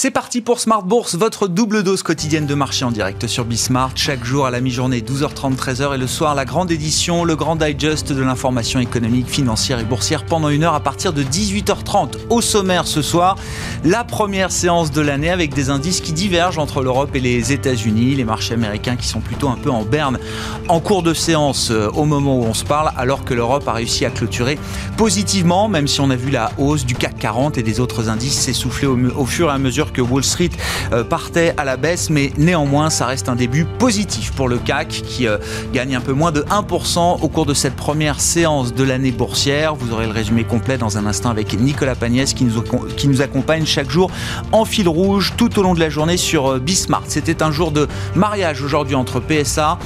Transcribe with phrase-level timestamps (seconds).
[0.00, 3.90] C'est parti pour Smart Bourse, votre double dose quotidienne de marché en direct sur Bismart.
[3.96, 7.56] Chaque jour à la mi-journée, 12h30, 13h et le soir, la grande édition, le grand
[7.56, 12.12] digest de l'information économique, financière et boursière pendant une heure à partir de 18h30.
[12.30, 13.34] Au sommaire ce soir,
[13.82, 18.14] la première séance de l'année avec des indices qui divergent entre l'Europe et les États-Unis.
[18.14, 20.20] Les marchés américains qui sont plutôt un peu en berne
[20.68, 23.72] en cours de séance euh, au moment où on se parle, alors que l'Europe a
[23.72, 24.60] réussi à clôturer
[24.96, 28.38] positivement, même si on a vu la hausse du CAC 40 et des autres indices
[28.38, 30.50] s'essouffler au, au fur et à mesure que Wall Street
[30.92, 34.88] euh, partait à la baisse, mais néanmoins, ça reste un début positif pour le CAC
[34.88, 35.38] qui euh,
[35.72, 39.74] gagne un peu moins de 1% au cours de cette première séance de l'année boursière.
[39.74, 43.90] Vous aurez le résumé complet dans un instant avec Nicolas Pagnès qui nous, accompagne chaque
[43.90, 44.10] jour
[44.52, 47.04] en fil rouge tout au long de la journée sur euh, Bismart.
[47.08, 49.78] C'était un jour de mariage aujourd'hui entre PSA,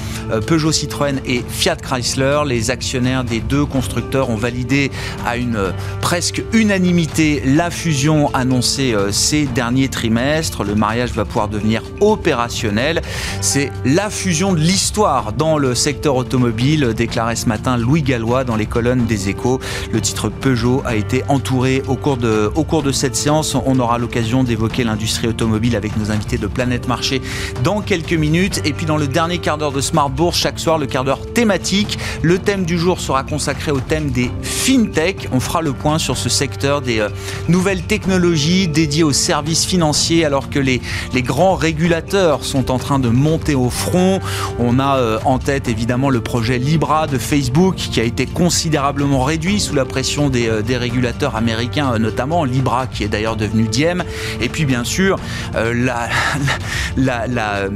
[0.47, 2.41] Peugeot Citroën et Fiat Chrysler.
[2.47, 4.91] Les actionnaires des deux constructeurs ont validé
[5.27, 10.65] à une presque unanimité la fusion annoncée ces derniers trimestre.
[10.65, 13.03] Le mariage va pouvoir devenir opérationnel.
[13.41, 18.57] C'est la fusion de l'histoire dans le secteur automobile, déclarait ce matin Louis Gallois dans
[18.57, 19.61] les colonnes des échos.
[19.93, 23.55] Le titre Peugeot a été entouré au cours de, au cours de cette séance.
[23.55, 27.23] On aura l'occasion d'évoquer l'industrie automobile avec nos invités de Planète Marché
[27.63, 28.61] dans quelques minutes.
[28.65, 31.33] Et puis dans le dernier quart d'heure de Smart Bourse, chaque soir, le quart d'heure
[31.33, 31.99] thématique.
[32.23, 35.29] Le thème du jour sera consacré au thème des FinTech.
[35.33, 37.11] On fera le point sur ce secteur des euh,
[37.49, 39.82] nouvelles technologies dédiées aux services financiers
[40.25, 40.81] alors que les,
[41.13, 44.21] les grands régulateurs sont en train de monter au front.
[44.61, 49.25] On a euh, en tête évidemment le projet Libra de Facebook qui a été considérablement
[49.25, 53.65] réduit sous la pression des, euh, régulateurs américains, euh, notamment Libra qui est d'ailleurs devenu
[53.65, 54.05] Diem.
[54.41, 55.19] Et puis bien sûr
[56.97, 57.69] le,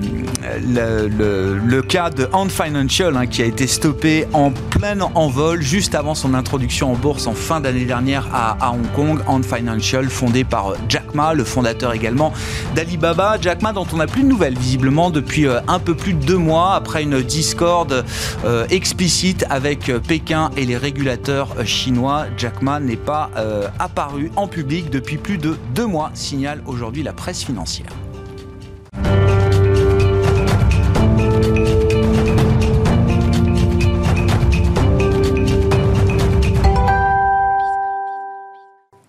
[1.81, 6.35] cas de Ant Financial hein, qui a été stoppé en plein envol juste avant son
[6.35, 9.19] introduction en bourse en fin d'année dernière à, à Hong Kong.
[9.27, 12.33] Ant Financial fondé par Jack Ma, le fondateur également
[12.74, 13.39] d'Alibaba.
[13.40, 16.24] Jack Ma, dont on n'a plus de nouvelles visiblement depuis euh, un peu plus de
[16.24, 18.05] deux mois, après une discorde
[18.45, 22.27] euh, explicite avec euh, Pékin et les régulateurs chinois.
[22.36, 23.30] Jack Ma n'est pas
[23.79, 27.89] apparu en public depuis plus de deux mois, signale aujourd'hui la presse financière.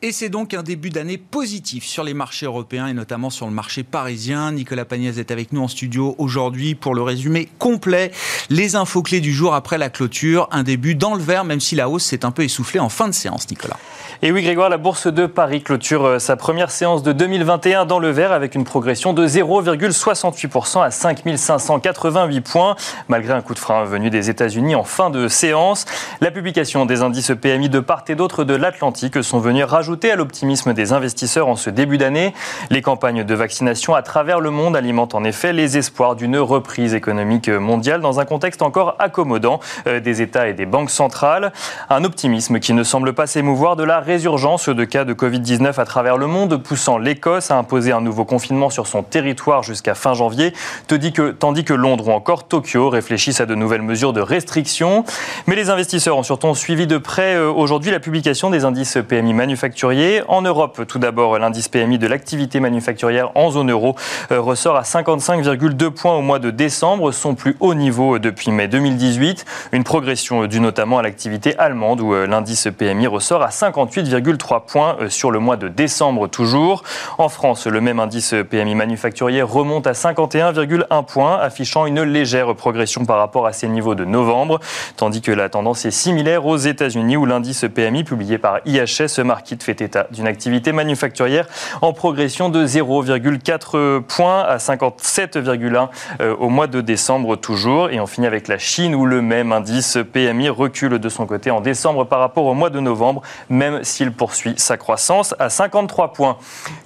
[0.07, 3.51] Et c'est donc un début d'année positif sur les marchés européens et notamment sur le
[3.51, 4.53] marché parisien.
[4.53, 8.13] Nicolas Pagnès est avec nous en studio aujourd'hui pour le résumé complet.
[8.49, 10.47] Les infos clés du jour après la clôture.
[10.53, 13.09] Un début dans le vert, même si la hausse s'est un peu essoufflée en fin
[13.09, 13.75] de séance, Nicolas.
[14.21, 17.99] Et oui, Grégoire, la bourse de Paris clôture euh, sa première séance de 2021 dans
[17.99, 22.75] le vert avec une progression de 0,68% à 5588 points,
[23.09, 25.85] malgré un coup de frein venu des États-Unis en fin de séance.
[26.21, 30.15] La publication des indices PMI de part et d'autre de l'Atlantique sont venus rajouter à
[30.15, 32.33] l'optimisme des investisseurs en ce début d'année.
[32.69, 36.93] Les campagnes de vaccination à travers le monde alimentent en effet les espoirs d'une reprise
[36.93, 41.51] économique mondiale dans un contexte encore accommodant euh, des États et des banques centrales.
[41.89, 45.85] Un optimisme qui ne semble pas s'émouvoir de la résurgence de cas de Covid-19 à
[45.85, 50.13] travers le monde, poussant l'Écosse à imposer un nouveau confinement sur son territoire jusqu'à fin
[50.13, 50.53] janvier,
[50.87, 55.03] tandis que Londres ou encore Tokyo réfléchissent à de nouvelles mesures de restriction.
[55.47, 59.33] Mais les investisseurs ont surtout suivi de près euh, aujourd'hui la publication des indices PMI
[59.33, 63.95] manufacturiers en Europe, tout d'abord, l'indice PMI de l'activité manufacturière en zone euro
[64.33, 68.67] euh, ressort à 55,2 points au mois de décembre, son plus haut niveau depuis mai
[68.67, 69.45] 2018.
[69.71, 74.97] Une progression due notamment à l'activité allemande où euh, l'indice PMI ressort à 58,3 points
[74.99, 76.83] euh, sur le mois de décembre toujours.
[77.17, 83.05] En France, le même indice PMI manufacturier remonte à 51,1 points, affichant une légère progression
[83.05, 84.59] par rapport à ses niveaux de novembre,
[84.97, 89.63] tandis que la tendance est similaire aux États-Unis où l'indice PMI publié par IHS Market
[89.63, 91.47] fait état d'une activité manufacturière
[91.81, 95.89] en progression de 0,4 points à 57,1
[96.21, 97.89] euh, au mois de décembre toujours.
[97.89, 101.51] Et on finit avec la Chine où le même indice PMI recule de son côté
[101.51, 106.13] en décembre par rapport au mois de novembre, même s'il poursuit sa croissance à 53
[106.13, 106.37] points.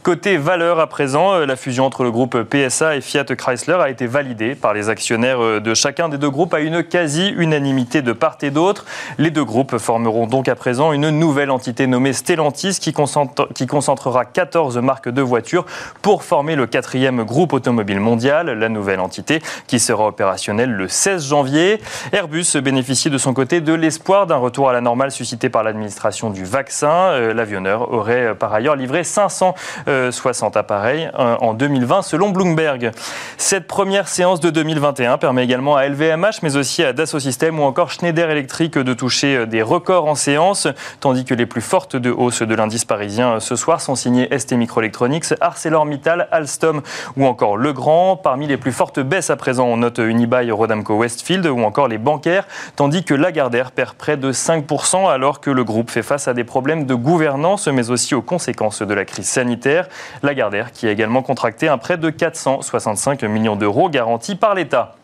[0.03, 3.89] Côté valeur à présent, euh, la fusion entre le groupe PSA et Fiat Chrysler a
[3.89, 8.13] été validée par les actionnaires euh, de chacun des deux groupes à une quasi-unanimité de
[8.13, 8.85] part et d'autre.
[9.17, 14.77] Les deux groupes formeront donc à présent une nouvelle entité nommée Stellantis qui, concentrera 14
[14.79, 15.65] marques de voitures
[16.01, 21.27] pour former le quatrième groupe automobile mondial, la nouvelle entité qui sera opérationnelle le 16
[21.27, 21.79] janvier.
[22.11, 26.29] Airbus bénéficie de son côté de l'espoir d'un retour à la normale suscité par l'administration
[26.29, 27.11] du vaccin.
[27.11, 32.91] Euh, l'avionneur aurait euh, par ailleurs livré 560 appareils euh, en 2020 selon Bloomberg.
[33.37, 37.63] Cette première séance de 2021 permet également à LVMH mais aussi à Dassault Systèmes ou
[37.63, 40.67] encore Schneider Electric de toucher des records en séance,
[40.99, 44.53] tandis que les plus fortes de hausse de l'indice parisien ce soir sont signées ST
[44.53, 46.81] Microelectronics, ArcelorMittal, Alstom
[47.17, 48.15] ou encore Legrand.
[48.15, 51.97] Parmi les plus fortes baisses à présent, on note Unibail, Rodamco Westfield ou encore les
[51.97, 56.33] bancaires, tandis que Lagardère perd près de 5% alors que le groupe fait face à
[56.33, 59.87] des problèmes de gouvernance mais aussi aux conséquences de la crise sanitaire.
[60.23, 64.95] Lagardère qui a également contracté un prêt de 465 millions d'euros garanti par l'État.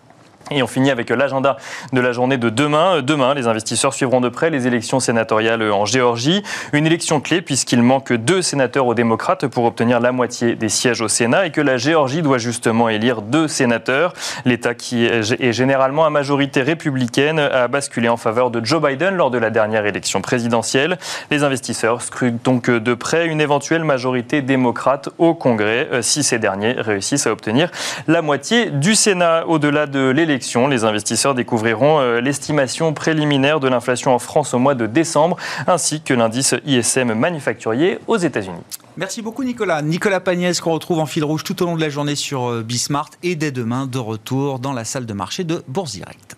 [0.52, 1.58] Et on finit avec l'agenda
[1.92, 3.02] de la journée de demain.
[3.02, 6.42] Demain, les investisseurs suivront de près les élections sénatoriales en Géorgie.
[6.72, 11.02] Une élection clé puisqu'il manque deux sénateurs aux démocrates pour obtenir la moitié des sièges
[11.02, 14.14] au Sénat et que la Géorgie doit justement élire deux sénateurs.
[14.46, 19.32] L'État qui est généralement à majorité républicaine a basculé en faveur de Joe Biden lors
[19.32, 20.98] de la dernière élection présidentielle.
[21.30, 26.74] Les investisseurs scrutent donc de près une éventuelle majorité démocrate au Congrès si ces derniers
[26.78, 27.70] réussissent à obtenir
[28.08, 29.46] la moitié du Sénat.
[29.48, 30.37] Au-delà de l'élection,
[30.70, 35.38] les investisseurs découvriront euh, l'estimation préliminaire de l'inflation en France au mois de décembre,
[35.68, 38.62] ainsi que l'indice ISM manufacturier aux États-Unis.
[38.98, 39.82] Merci beaucoup Nicolas.
[39.82, 42.64] Nicolas Pagnès qu'on retrouve en fil rouge tout au long de la journée sur euh,
[42.64, 46.36] Bismart et dès demain de retour dans la salle de marché de Bourse Direct.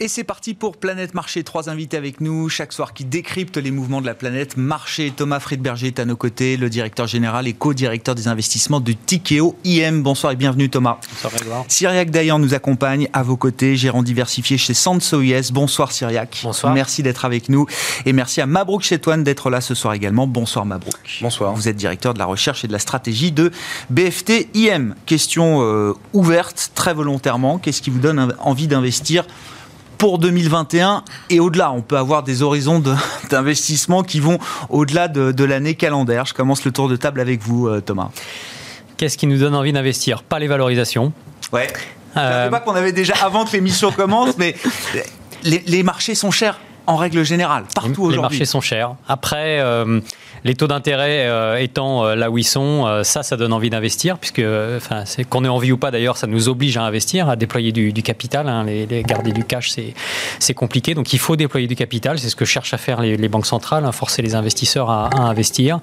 [0.00, 1.42] Et c'est parti pour Planète Marché.
[1.42, 4.56] Trois invités avec nous chaque soir qui décryptent les mouvements de la planète.
[4.56, 8.92] Marché, Thomas Friedberger est à nos côtés, le directeur général et co-directeur des investissements de
[8.92, 10.04] Tikeo IM.
[10.04, 10.98] Bonsoir et bienvenue Thomas.
[11.10, 11.64] Bonsoir Grégoire.
[11.66, 15.50] Cyriac Dayan nous accompagne à vos côtés, gérant diversifié chez Sansoyes.
[15.50, 16.42] Bonsoir Cyriac.
[16.44, 16.72] Bonsoir.
[16.72, 17.66] Merci d'être avec nous.
[18.06, 20.28] Et merci à Mabrouk Chetouane d'être là ce soir également.
[20.28, 21.18] Bonsoir Mabrouk.
[21.22, 21.54] Bonsoir.
[21.54, 23.50] Vous êtes directeur de la recherche et de la stratégie de
[23.90, 24.94] BFT IM.
[25.06, 27.58] Question euh, ouverte, très volontairement.
[27.58, 29.24] Qu'est-ce qui vous donne envie d'investir
[29.98, 31.72] pour 2021 et au-delà.
[31.72, 32.82] On peut avoir des horizons
[33.30, 34.38] d'investissement qui vont
[34.70, 36.24] au-delà de, l'année calendaire.
[36.24, 38.10] Je commence le tour de table avec vous, euh, Thomas.
[38.96, 40.22] Qu'est-ce qui nous donne envie d'investir?
[40.22, 41.12] Pas les valorisations.
[41.52, 41.68] Ouais.
[42.16, 42.42] Euh...
[42.42, 44.56] Je ne pas qu'on avait déjà avant que l'émission commence, mais
[45.44, 48.12] les, marchés sont chers en règle générale, partout aujourd'hui.
[48.12, 48.94] Les marchés sont chers.
[49.06, 50.00] Après, euh,
[50.44, 53.70] les taux d'intérêt euh, étant euh, là où ils sont, euh, ça, ça donne envie
[53.70, 54.42] d'investir, puisque
[54.76, 57.92] enfin, qu'on ait envie ou pas d'ailleurs, ça nous oblige à investir, à déployer du,
[58.02, 58.48] capital.
[58.48, 58.64] Hein.
[58.64, 59.74] Les, garder du cash,
[60.38, 60.94] c'est compliqué.
[60.94, 62.18] Donc il faut déployer du capital.
[62.18, 65.80] C'est ce que cherchent à faire les, banques centrales, hein, forcer les investisseurs à, investir.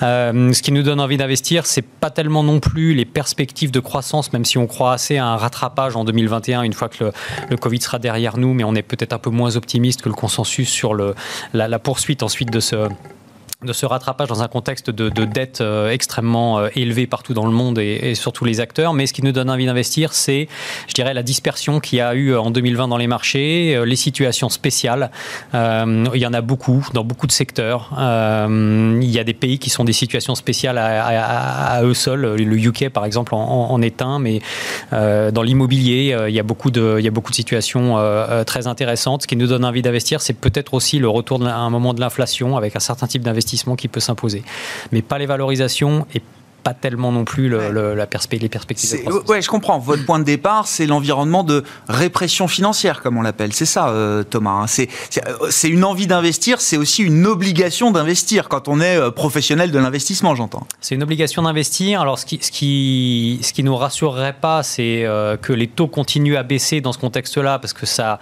[0.00, 4.32] ce qui nous donne envie d'investir, c'est pas tellement non plus les perspectives de croissance,
[4.32, 7.12] même si on croit assez à un rattrapage en 2021, une fois que
[7.50, 10.14] le, Covid sera derrière nous, mais on est peut-être un peu moins optimiste que le
[10.14, 11.14] consensus sur le,
[11.52, 12.88] la poursuite ensuite de ce
[13.64, 17.44] de ce rattrapage dans un contexte de, de dette euh, extrêmement euh, élevée partout dans
[17.44, 18.94] le monde et, et, sur tous les acteurs.
[18.94, 20.46] Mais ce qui nous donne envie d'investir, c'est,
[20.86, 23.96] je dirais, la dispersion qu'il y a eu en 2020 dans les marchés, euh, les
[23.96, 25.10] situations spéciales.
[25.54, 27.90] Euh, il y en a beaucoup dans beaucoup de secteurs.
[27.98, 32.36] Euh, il y a des pays qui sont des situations spéciales à, eux seuls.
[32.36, 33.40] Le UK, par exemple, en,
[33.72, 34.20] en est un.
[34.20, 34.40] Mais
[34.92, 37.96] dans l'immobilier, il y a beaucoup de, il y a beaucoup de situations
[38.46, 39.22] très intéressantes.
[39.22, 42.00] Ce qui nous donne envie d'investir, c'est peut-être aussi le retour à un moment de
[42.00, 44.42] l'inflation avec un certain type d'investissement qui peut s'imposer.
[44.92, 46.22] Mais pas les valorisations et
[46.68, 49.30] pas tellement non plus le, la les perspectives de.
[49.30, 49.78] Ouais, je comprends.
[49.78, 53.54] Votre point de départ, c'est l'environnement de répression financière, comme on l'appelle.
[53.54, 54.64] C'est ça, euh, Thomas.
[54.64, 54.66] Hein.
[54.78, 59.70] Euh, c'est une envie d'investir, c'est aussi une obligation d'investir quand on est euh, professionnel
[59.70, 60.66] de l'investissement, j'entends.
[60.82, 62.02] C'est une obligation d'investir.
[62.02, 65.06] Alors, ce qui, ce qui, ce qui nous rassurerait pas, c'est
[65.40, 68.18] que les taux continuent à baisser dans ce contexte-là, parce que ça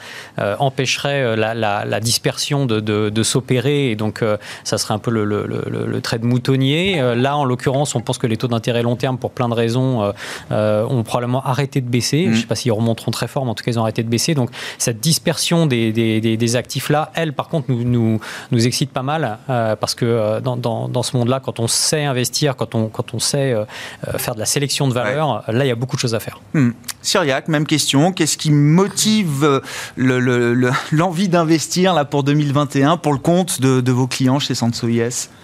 [0.59, 4.23] empêcherait la, la, la, dispersion de, de, de s'opérer, et donc
[4.65, 7.01] ça serait un peu le, le, le trait de moutonnier.
[7.17, 10.03] là, en l'occurrence, on pense que les taux d'intérêt long terme, pour plein de raisons,
[10.03, 10.13] euh,
[10.51, 12.25] euh, ont probablement arrêté de baisser.
[12.25, 12.41] Je ne mm.
[12.41, 14.35] sais pas s'ils remonteront très fort, mais en tout cas, ils ont arrêté de baisser.
[14.35, 19.03] Donc, cette dispersion des, des, des, actifs-là, elle, par contre, nous, nous, nous excite pas
[19.03, 22.89] mal, euh, parce que dans, dans, dans ce monde-là, quand on sait investir, quand on,
[22.89, 23.55] quand on sait
[24.17, 26.41] faire de la sélection de valeurs, là, il y a beaucoup de choses à faire.
[26.55, 26.71] Mm.
[27.03, 28.13] Syriac, même question.
[28.13, 29.63] Qu'est-ce qui motive
[29.97, 34.89] l'envie le, d'investir là pour 2021 pour le compte de, de vos clients chez Sanso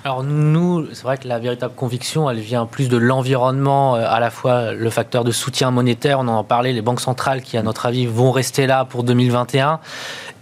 [0.05, 4.19] Alors nous, c'est vrai que la véritable conviction, elle vient plus de l'environnement, euh, à
[4.19, 7.63] la fois le facteur de soutien monétaire, on en parlé, les banques centrales qui, à
[7.63, 9.79] notre avis, vont rester là pour 2021,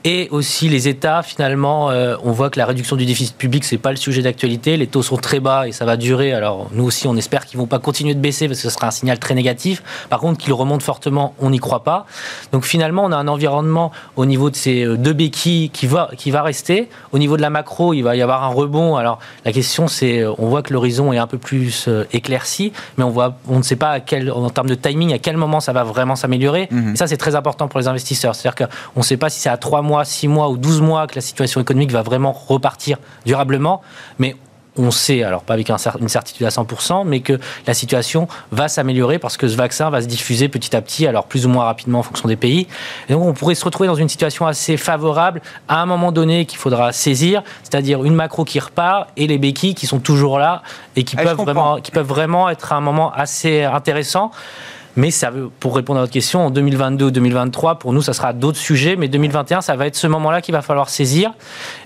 [0.05, 3.77] et aussi les États, finalement, euh, on voit que la réduction du déficit public, c'est
[3.77, 4.79] pas le sujet d'actualité.
[4.79, 6.33] Les taux sont très bas et ça va durer.
[6.33, 8.87] Alors, nous aussi, on espère qu'ils vont pas continuer de baisser parce que ce sera
[8.87, 9.83] un signal très négatif.
[10.09, 12.07] Par contre, qu'ils remontent fortement, on n'y croit pas.
[12.53, 16.11] Donc, finalement, on a un environnement au niveau de ces euh, deux béquilles qui va,
[16.17, 16.89] qui va rester.
[17.13, 18.97] Au niveau de la macro, il va y avoir un rebond.
[18.97, 23.05] Alors, la question, c'est, euh, on voit que l'horizon est un peu plus éclairci, mais
[23.05, 25.61] on voit, on ne sait pas à quel, en termes de timing, à quel moment
[25.61, 26.69] ça va vraiment s'améliorer.
[26.71, 26.95] Mhm.
[26.95, 28.35] Et ça, c'est très important pour les investisseurs.
[28.35, 31.07] C'est-à-dire qu'on ne sait pas si c'est à 3 mois, 6 mois ou 12 mois
[31.07, 33.83] que la situation économique va vraiment repartir durablement,
[34.19, 34.37] mais
[34.77, 39.19] on sait, alors pas avec une certitude à 100%, mais que la situation va s'améliorer
[39.19, 41.99] parce que ce vaccin va se diffuser petit à petit, alors plus ou moins rapidement
[41.99, 42.67] en fonction des pays.
[43.09, 46.47] Et donc on pourrait se retrouver dans une situation assez favorable à un moment donné
[46.47, 50.63] qu'il faudra saisir, c'est-à-dire une macro qui repart et les béquilles qui sont toujours là
[50.97, 54.31] et qui, ah, peuvent, vraiment, qui peuvent vraiment être un moment assez intéressant.
[54.97, 58.13] Mais ça veut, pour répondre à votre question, en 2022 ou 2023, pour nous, ça
[58.13, 58.97] sera d'autres sujets.
[58.97, 61.33] Mais 2021, ça va être ce moment-là qu'il va falloir saisir.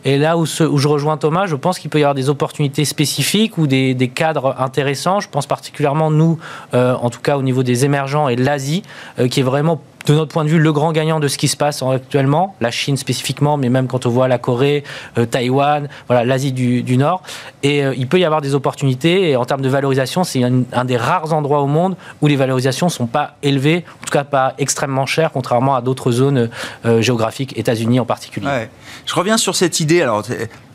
[0.04, 3.58] Et là où, je rejoins Thomas, je pense qu'il peut y avoir des opportunités spécifiques
[3.58, 5.20] ou des, des cadres intéressants.
[5.20, 6.38] Je pense particulièrement, nous,
[6.72, 8.82] euh, en tout cas au niveau des émergents et de l'Asie,
[9.18, 11.48] euh, qui est vraiment de notre point de vue, le grand gagnant de ce qui
[11.48, 14.84] se passe actuellement, la Chine spécifiquement, mais même quand on voit la Corée,
[15.18, 17.22] euh, Taïwan, voilà, l'Asie du, Nord.
[17.62, 19.30] Et euh, il peut y avoir des opportunités.
[19.30, 22.86] Et en termes de valorisation, c'est un, des rares endroits au monde où les valorisations
[22.86, 26.50] ne sont pas élevées, en tout cas pas extrêmement chères, contrairement à d'autres zones
[26.84, 28.68] euh, géographiques, États-Unis en particulier.
[29.06, 30.02] Je reviens sur cette idée.
[30.02, 30.22] Alors,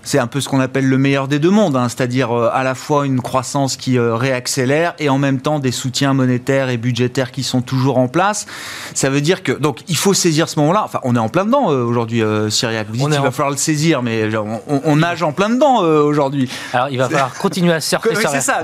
[0.10, 2.64] c'est un peu ce qu'on appelle le meilleur des deux mondes, hein, c'est-à-dire euh, à
[2.64, 6.78] la fois une croissance qui euh, réaccélère et en même temps des soutiens monétaires et
[6.78, 8.48] budgétaires qui sont toujours en place.
[8.96, 10.82] Ça veut dire que donc il faut saisir ce moment-là.
[10.84, 12.88] Enfin, on est en plein dedans euh, aujourd'hui, Cyriac.
[12.88, 14.28] Vous dites qu'il va falloir le saisir, mais
[14.68, 16.50] on, nage en plein dedans aujourd'hui.
[16.74, 18.64] Alors il va falloir continuer à surfer sur la ça,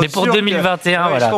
[0.00, 1.32] mais pour 2021, voilà.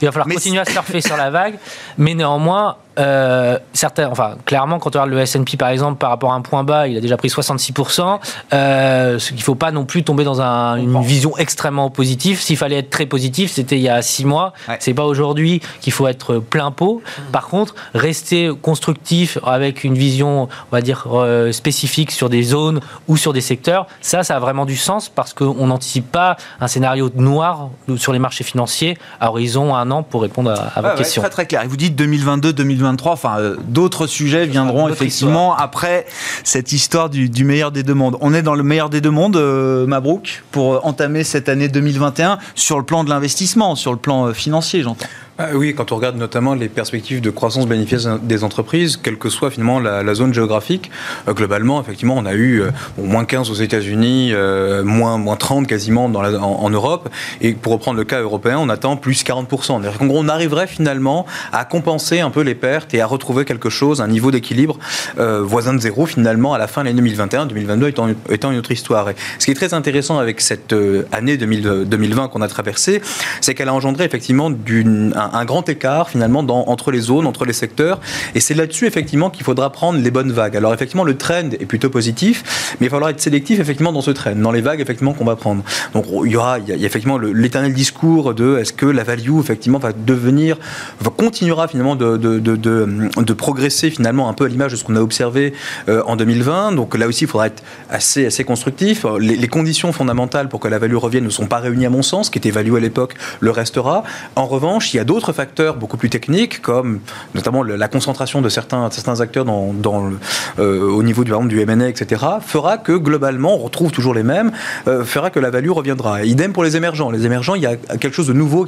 [0.00, 1.58] Il va falloir continuer à surfer sur la vague,
[1.98, 6.32] mais néanmoins euh, certains, enfin, clairement, quand on regarde le S&P par exemple, par rapport
[6.32, 8.18] à un point bas, il a déjà pris 66%.
[8.52, 12.40] Euh, ce qu'il ne faut pas non plus tomber dans une vision extrêmement positive.
[12.40, 14.52] S'il fallait être très positif, c'était il y a six mois.
[14.80, 17.02] C'est pas aujourd'hui qu'il faut être plein pot.
[17.32, 22.80] Par contre, rester constructif avec une vision, on va dire euh, spécifique sur des zones
[23.06, 26.68] ou sur des secteurs, ça, ça a vraiment du sens parce qu'on n'anticipe pas un
[26.68, 31.22] scénario noir sur les marchés financiers à horizon un an pour répondre à, votre question.
[31.22, 31.62] Très très clair.
[31.62, 32.52] Et vous dites 2022,
[32.88, 36.06] 2023 enfin euh, d'autres sujets viendront effectivement après
[36.44, 38.16] cette histoire du, meilleur des deux mondes.
[38.20, 41.68] On est dans le meilleur des deux mondes, euh, Mabrouk, pour euh, entamer cette année
[41.68, 45.06] 2021 sur le plan de l'investissement, sur le plan financier, j'entends.
[45.40, 49.28] Ah oui, quand on regarde notamment les perspectives de croissance bénéfice des entreprises, quelle que
[49.28, 50.90] soit finalement la, zone géographique,
[51.28, 55.68] euh, globalement, effectivement, on a eu euh, moins 15 aux États-Unis, euh, moins, moins 30
[55.68, 57.08] quasiment en, Europe.
[57.40, 59.74] Et pour reprendre le cas européen, on attend plus 40%.
[59.74, 63.70] En gros, on arriverait finalement à compenser un peu les pertes et à retrouver quelque
[63.70, 64.76] chose, un niveau d'équilibre
[65.16, 67.88] voisin de zéro finalement à la fin de l'année 2021, 2022
[68.30, 69.08] étant, une autre histoire.
[69.38, 70.74] Ce qui est très intéressant avec cette
[71.12, 73.00] année 2020 qu'on a traversée,
[73.40, 77.52] c'est qu'elle a engendré effectivement d'une un, grand écart finalement entre les zones, entre les
[77.52, 78.00] secteurs.
[78.34, 80.56] Et c'est là-dessus effectivement qu'il faudra prendre les bonnes vagues.
[80.56, 84.00] Alors effectivement, le trend est plutôt positif, mais il va falloir être sélectif effectivement dans
[84.00, 85.62] ce trend, dans les vagues effectivement qu'on va prendre.
[85.94, 89.38] Donc il y aura, il y a, effectivement l'éternel discours de est-ce que la value
[89.38, 90.56] effectivement va devenir,
[91.00, 94.96] va, continuera finalement de, de, de, progresser finalement un peu à l'image de ce qu'on
[94.96, 95.52] a observé
[95.88, 96.72] euh, en 2020.
[96.72, 99.04] Donc là aussi, il faudra être assez, assez constructif.
[99.20, 102.28] Les, conditions fondamentales pour que la value revienne ne sont pas réunies à mon sens,
[102.30, 104.04] qui était value à l'époque le restera.
[104.36, 107.00] En revanche, il y a d'autres d'autres facteurs beaucoup plus techniques, comme
[107.34, 108.88] notamment la concentration de certains,
[109.20, 114.22] acteurs euh, au niveau du, du M&A, etc., fera que globalement, on retrouve toujours les
[114.22, 114.52] mêmes,
[114.86, 116.22] euh, fera que la value reviendra.
[116.22, 117.10] Idem pour les émergents.
[117.10, 118.64] Les émergents, il y a quelque chose de nouveau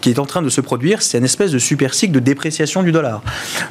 [0.00, 2.84] qui est en train de se produire, c'est une espèce de super cycle de dépréciation
[2.84, 3.20] du dollar.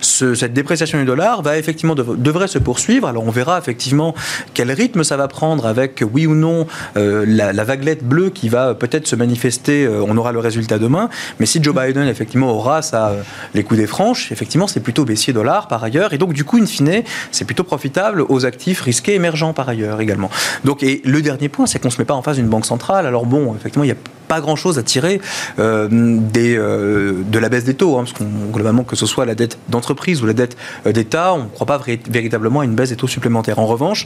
[0.01, 3.07] cette dépréciation du dollar va effectivement devrait se poursuivre.
[3.07, 4.13] Alors on verra effectivement
[4.53, 8.49] quel rythme ça va prendre avec oui ou non euh, la, la, vaguelette bleue qui
[8.49, 9.87] va peut-être se manifester.
[9.87, 11.09] on aura le résultat demain.
[11.39, 13.21] Mais si Joe Biden effectivement aura ça, euh,
[13.53, 16.57] les coups des franches, effectivement c'est plutôt baissier dollar par ailleurs, et donc du coup
[16.57, 20.29] in fine c'est plutôt profitable aux actifs risqués émergents par ailleurs également.
[20.65, 23.05] Donc et le dernier point c'est qu'on se met pas en face d'une banque centrale.
[23.05, 23.97] Alors bon effectivement il y a
[24.27, 25.19] pas grand-chose à tirer
[25.57, 29.25] euh, des, euh, de la baisse des taux, hein, parce qu'on globalement que ce soit
[29.25, 32.89] la dette d'entreprise ou la dette d'État, on ne croit pas véritablement à une baisse
[32.89, 33.57] des taux supplémentaires.
[33.57, 34.05] En revanche,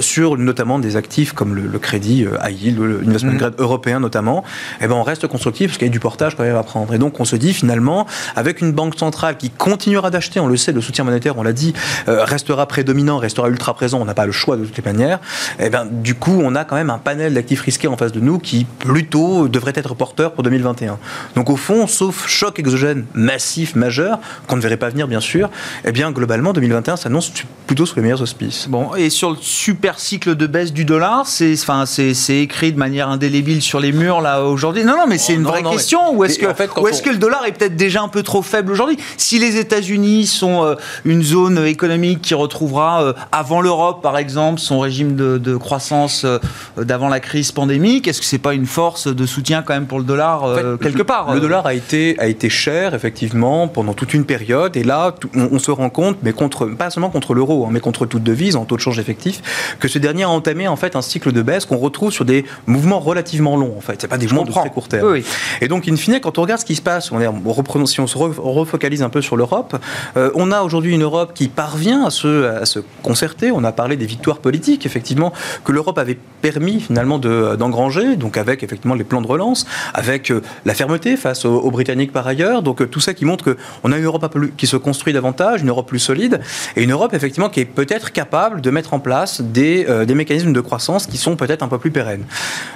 [0.00, 3.36] sur notamment des actifs comme le, crédit high yield, l'investment mmh.
[3.38, 4.44] grade européen notamment,
[4.82, 6.92] eh ben on reste constructif parce qu'il y a du portage quand même à prendre.
[6.92, 8.06] Et donc on se dit finalement,
[8.36, 11.52] avec une banque centrale qui continuera d'acheter, on le sait, le soutien monétaire, on l'a
[11.52, 11.74] dit,
[12.08, 15.18] euh, restera prédominant, restera ultra présent, on n'a pas le choix de toutes les manières,
[15.58, 18.12] et eh ben, du coup, on a quand même un panel d'actifs risqués en face
[18.12, 20.98] de nous qui plutôt devrait être porteur pour 2021.
[21.34, 25.50] Donc au fond, sauf choc exogène massif, majeur, qu'on ne verrait pas venir bien sûr,
[25.84, 27.32] eh bien globalement 2021 s'annonce
[27.66, 28.66] plutôt sous les meilleurs auspices.
[28.68, 31.84] Bon, et sur le super cycle de baisse du dollar, c'est enfin,
[32.28, 34.84] écrit de manière indélébile sur les murs là aujourd'hui.
[34.84, 36.14] Non, non, mais c'est une vraie question.
[36.14, 38.98] Ou est-ce que, est que le dollar est peut-être déjà un peu trop faible aujourd'hui
[39.16, 40.74] Si les États-Unis sont euh,
[41.04, 46.38] une zone économique qui retrouvera euh, avant l'Europe, par exemple, son régime de, croissance euh,
[46.76, 49.98] d'avant la crise pandémique, est-ce que c'est pas une force de soutien quand même pour
[49.98, 50.42] le dollar
[50.80, 54.84] quelque part Le dollar a été a été cher effectivement pendant toute une période, et
[54.84, 58.22] là on, se rend compte, mais contre pas seulement contre l'euro, hein, mais contre toute
[58.22, 61.32] devise en taux de change effectif, que ce dernier a entamé en fait un cycle
[61.32, 63.74] de baisse qu'on retrouve sur des mouvements relativement longs.
[63.76, 65.20] En fait, c'est pas des mouvements de très court terme.
[65.60, 68.18] Et donc, in fine, quand on regarde ce qui se passe, on, si on se
[68.18, 69.76] refocalise un peu sur l'Europe,
[70.16, 73.50] euh, on a aujourd'hui une Europe qui parvient à se, à se concerter.
[73.52, 75.32] On a parlé des victoires politiques, effectivement,
[75.64, 80.42] que l'Europe avait permis finalement d'engranger, donc avec effectivement les plans de relance, avec euh,
[80.64, 82.62] la fermeté face aux, Britanniques par ailleurs.
[82.62, 85.68] Donc euh, tout ça qui montre qu'on a une Europe qui se construit davantage, une
[85.68, 86.40] Europe plus solide,
[86.76, 90.52] et une Europe effectivement qui est peut-être capable de mettre en place des, des mécanismes
[90.52, 92.24] de croissance qui sont peut-être un peu plus pérennes.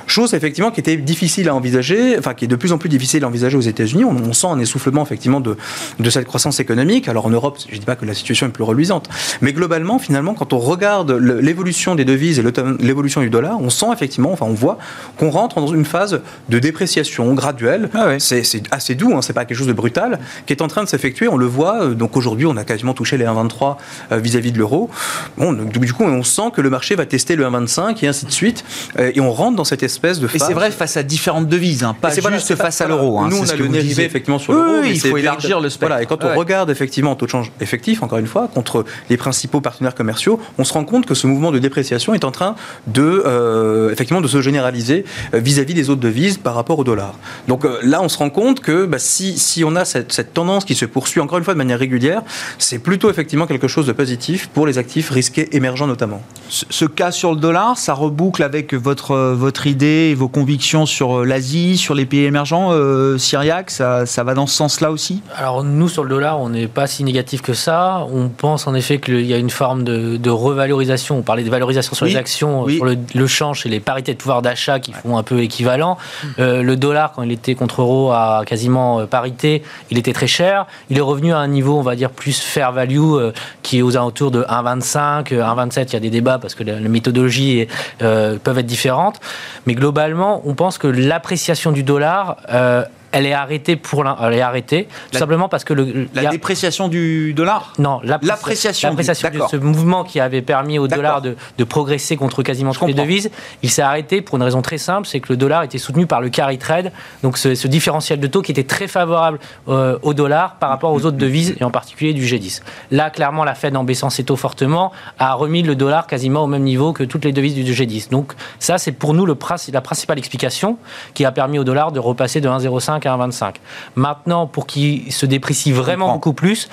[0.07, 3.25] Chose effectivement qui était difficile à envisager, enfin qui est de plus en plus difficile
[3.25, 4.05] à envisager aux États-Unis.
[4.33, 5.57] Sent un essoufflement effectivement de,
[5.99, 7.09] de cette croissance économique.
[7.09, 9.09] Alors en Europe, je ne dis pas que la situation est plus reluisante,
[9.41, 12.45] mais globalement, finalement, quand on regarde l'évolution des devises et
[12.81, 14.79] l'évolution du dollar, on sent effectivement, enfin on voit
[15.17, 17.91] qu'on rentre dans une phase de dépréciation graduelle.
[17.95, 20.85] Ah c'est assez doux, hein, c'est pas quelque chose de brutal, qui est en train
[20.85, 21.29] de s'effectuer.
[21.29, 21.83] On le voit.
[21.83, 23.77] Euh, donc aujourd'hui, on a quasiment touché les 1,23
[24.13, 24.91] euh, vis-à-vis de l'euro.
[25.37, 28.31] Bon, du coup, on sent que le marché va tester le 1,25 et ainsi de
[28.31, 28.65] suite.
[28.99, 30.43] Euh, et on rentre dans cette espèce de phase.
[30.43, 33.19] Et c'est vrai face à différentes devises, hein, pas juste face à l'euro.
[33.19, 33.83] Hein, nous, on a le nez
[34.17, 34.81] effectivement sur l'euro.
[34.83, 35.89] Oui, il faut élargir le spectre.
[35.89, 38.85] Voilà, et quand on regarde effectivement en taux de change effectif, encore une fois, contre
[39.11, 42.31] les principaux partenaires commerciaux, on se rend compte que ce mouvement de dépréciation est en
[42.31, 42.57] train
[42.87, 45.05] de, euh, effectivement, de se généraliser
[45.35, 47.15] euh, vis-à-vis des autres devises par rapport au dollar.
[47.49, 50.65] Donc là, on se rend compte que bah, si, si on a cette, cette tendance
[50.65, 52.23] qui se poursuit encore une fois de manière régulière,
[52.59, 56.23] c'est plutôt effectivement quelque chose de positif pour les actifs risqués émergents notamment.
[56.49, 61.21] Ce cas sur le dollar, ça reboucle avec votre, votre idée et vos convictions sur
[61.21, 65.23] euh, l'Asie, sur les pays émergents, euh, Syriac, ça, ça, va dans ce sens-là aussi
[65.37, 68.07] Alors nous, sur le dollar, on n'est pas si négatif que ça.
[68.13, 71.19] On pense en effet qu'il y a une forme de, revalorisation.
[71.19, 74.43] On parlait de valorisation sur les actions, sur le, change et les parités de pouvoir
[74.43, 75.99] d'achat qui font un peu équivalent.
[76.39, 80.67] Euh, le dollar, quand il était contre euro à quasiment parité, il était très cher.
[80.91, 83.31] Il est revenu à un niveau, on va dire, plus fair value,
[83.63, 85.87] qui est aux alentours de 1,25, 1,27.
[85.89, 87.67] Il y a des débats parce que les, méthodologies
[87.99, 89.21] peuvent être différentes.
[89.67, 94.41] Mais globalement, on pense que l'appréciation du dollar euh, elle est arrêtée pour elle est
[94.41, 97.73] arrêtée tout simplement parce que le la dépréciation du dollar?
[97.79, 102.73] Non l'appréciation de ce mouvement qui avait permis au dollar de, de, progresser contre quasiment
[102.73, 103.31] toutes les devises
[103.63, 106.21] il s'est arrêté pour une raison très simple c'est que le dollar était soutenu par
[106.21, 106.93] le carry trade
[107.23, 109.39] donc ce, différentiel de taux qui était très favorable
[109.69, 113.45] euh, au dollar par rapport aux autres devises et en particulier du G10 là clairement
[113.45, 116.93] la Fed en baissant ses taux fortement a remis le dollar quasiment au même niveau
[116.93, 119.37] que toutes les devises du G10 donc ça c'est pour nous le,
[119.73, 120.79] la principale explication
[121.15, 123.57] qui a permis au dollar de repasser de 1,05 1,25.
[123.95, 126.69] Maintenant, pour qu'il se déprécie vraiment beaucoup plus,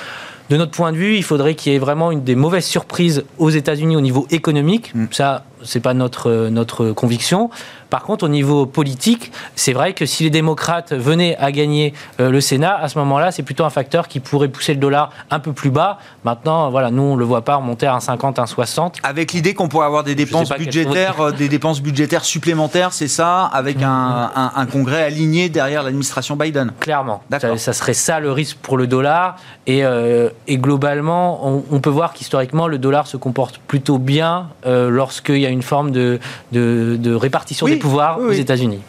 [0.49, 3.23] de notre point de vue, il faudrait qu'il y ait vraiment une des mauvaises surprises
[3.37, 4.93] aux États-Unis au niveau économique.
[4.93, 5.05] Mm.
[5.11, 7.49] Ça, c'est pas notre, notre conviction.
[7.93, 12.31] Par contre, au niveau politique, c'est vrai que si les démocrates venaient à gagner euh,
[12.31, 15.37] le Sénat, à ce moment-là, c'est plutôt un facteur qui pourrait pousser le dollar un
[15.37, 15.99] peu plus bas.
[16.23, 18.93] Maintenant, voilà, nous, on le voit pas remonter à 1,50, 1,60.
[19.03, 23.45] Avec l'idée qu'on pourrait avoir des dépenses budgétaires, euh, des dépenses budgétaires supplémentaires, c'est ça,
[23.45, 23.83] avec mm.
[23.83, 26.71] un, un, congrès aligné derrière l'administration Biden.
[26.79, 27.21] Clairement.
[27.39, 29.35] Ça, ça, serait ça le risque pour le dollar.
[29.67, 34.49] Et, euh, et globalement, on, on, peut voir qu'historiquement, le dollar se comporte plutôt bien
[34.65, 36.19] lorsqu'il y a une forme de,
[36.51, 38.79] de, répartition des pouvoirs aux États-Unis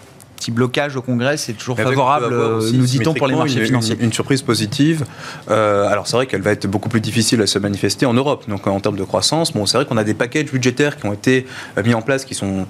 [0.44, 3.96] petit blocage au Congrès, c'est toujours favorable, euh, nous dit-on, pour les marchés une, financiers.
[3.98, 5.06] Une, surprise positive.
[5.50, 8.44] Euh, alors c'est vrai qu'elle va être beaucoup plus difficile à se manifester en Europe.
[8.48, 11.14] Donc en termes de croissance, bon, c'est vrai qu'on a des packages budgétaires qui ont
[11.14, 11.46] été
[11.78, 12.66] euh, mis en place qui sont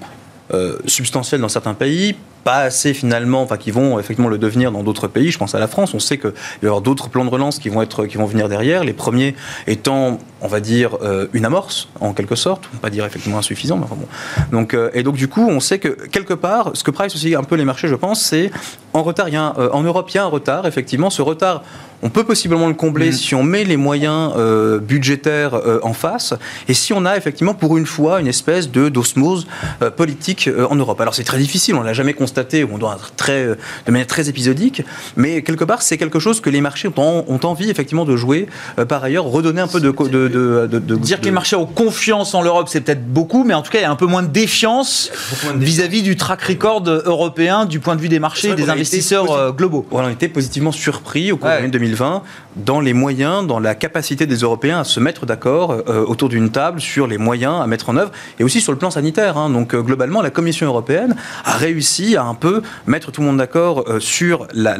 [0.85, 5.07] substantiels dans certains pays, pas assez finalement, enfin qui vont effectivement le devenir dans d'autres
[5.07, 5.31] pays.
[5.31, 5.95] Je pense à la France.
[5.95, 8.27] On sait qu'il va y avoir d'autres plans de relance qui vont être, qui vont
[8.27, 8.83] venir derrière.
[8.83, 10.97] Les premiers étant on va dire,
[11.33, 14.07] une amorce, en quelque sorte, on va pas dire effectivement insuffisant, mais enfin bon.
[14.51, 17.43] Donc, et donc, du coup, on sait que quelque part, ce que price aussi un
[17.43, 18.51] peu les marchés, je pense, c'est
[18.93, 19.27] en retard.
[19.29, 21.09] Il y a en Europe, il y a un retard, effectivement.
[21.09, 21.63] Ce retard
[22.05, 23.13] on peut possiblement le combler mm.
[23.13, 26.33] si on met les moyens euh, budgétaires euh, en face
[26.67, 29.47] et si on a effectivement pour une fois une espèce de d'osmose
[29.81, 31.01] euh, politique en Europe.
[31.01, 34.29] Alors c'est très difficile, on l'a jamais constaté, on doit être très, de manière très
[34.29, 34.83] épisodique,
[35.15, 38.47] mais quelque part c'est quelque chose que les marchés ont, ont envie effectivement de jouer.
[38.87, 42.33] par ailleurs, redonner un peu de, de, de, de dire que les marchés ont confiance
[42.33, 44.23] en l'Europe, c'est peut-être beaucoup, mais en tout cas il y a un peu moins
[44.23, 45.11] de défiance
[45.55, 49.85] vis-à-vis du track record européen du point de vue des marchés et des investisseurs globaux.
[49.91, 52.23] on a été positivement surpris au cours de 2020
[52.55, 56.51] dans les moyens, dans la capacité des Européens à se mettre d'accord euh, autour d'une
[56.51, 59.37] table sur les moyens à mettre en œuvre et aussi sur le plan sanitaire.
[59.37, 59.49] Hein.
[59.49, 63.37] Donc euh, globalement, la Commission européenne a réussi à un peu mettre tout le monde
[63.37, 64.77] d'accord euh, sur la,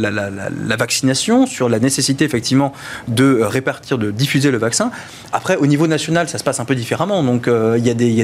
[0.78, 2.74] vaccination, sur la nécessité effectivement
[3.08, 4.92] de répartir, de diffuser le vaccin.
[5.34, 7.24] Après, au niveau national, ça se passe un peu différemment.
[7.24, 8.22] Donc il y, y, y,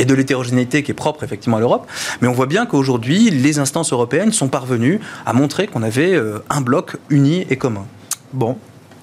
[0.00, 1.86] a de l'hétérogénéité qui est propre effectivement à l'Europe,
[2.20, 6.18] mais on voit bien qu'aujourd'hui, les instances européennes sont parvenues à montrer qu'on avait
[6.50, 7.86] un bloc uni et commun.
[8.32, 8.56] Bon,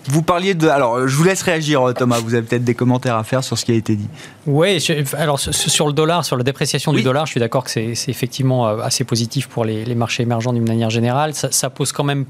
[0.06, 0.68] vous parliez de.
[0.68, 2.20] Alors, je vous laisse réagir, Thomas.
[2.20, 4.08] Vous avez peut-être des commentaires à faire sur ce qui a été dit.
[4.48, 4.84] Oui,
[5.18, 8.68] alors sur le dollar, sur la dépréciation du dollar, je suis d'accord que c'est effectivement
[8.68, 11.34] euh, assez positif pour les, marchés émergents d'une manière générale.
[11.34, 12.26] ça, pose quand même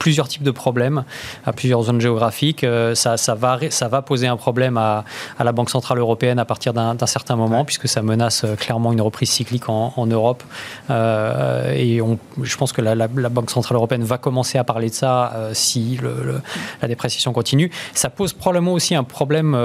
[0.00, 1.04] plusieurs types de problèmes
[1.44, 2.64] à plusieurs zones géographiques.
[2.64, 5.04] Euh, ça, ça, va, ça va poser un problème à,
[5.38, 8.92] à la Banque Centrale Européenne à partir d'un certain moment, puisque ça menace euh, clairement
[8.92, 10.42] une reprise cyclique en, en Europe.
[10.88, 14.88] Euh, et on, je pense que la, la, Banque Centrale Européenne va commencer à parler
[14.88, 16.40] de ça si le,
[16.80, 17.70] la dépréciation continue.
[17.92, 19.56] Ça pose probablement aussi un problème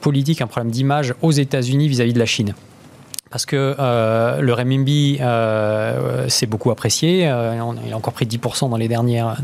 [0.00, 2.54] politique, un problème d'image aux États-Unis vis-à-vis de la Chine
[3.34, 7.28] parce que euh, le renminbi euh, s'est beaucoup apprécié.
[7.28, 9.36] Euh, il a encore pris 10% dans les dernières,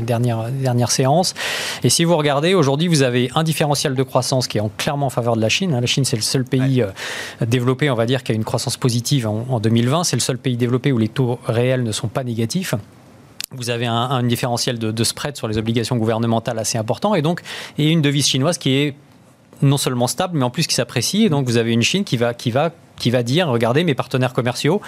[0.00, 1.34] dernières, dernières séances.
[1.82, 5.08] Et si vous regardez, aujourd'hui, vous avez un différentiel de croissance qui est en, clairement
[5.08, 5.78] en faveur de la Chine.
[5.78, 6.82] La Chine, c'est le seul pays
[7.42, 10.04] développé, on va dire, qui a une croissance positive en, 2020.
[10.04, 12.74] C'est le seul pays développé où les taux réels ne sont pas négatifs
[13.56, 17.40] vous avez un, différentiel de, de, spread sur les obligations gouvernementales assez important et donc
[17.78, 18.96] et une devise chinoise qui est
[19.62, 21.24] non seulement stable, mais en plus qui s'apprécie.
[21.24, 23.94] Et donc, vous avez une Chine qui va, qui va qui va dire regardez mes
[23.94, 24.80] partenaires commerciaux,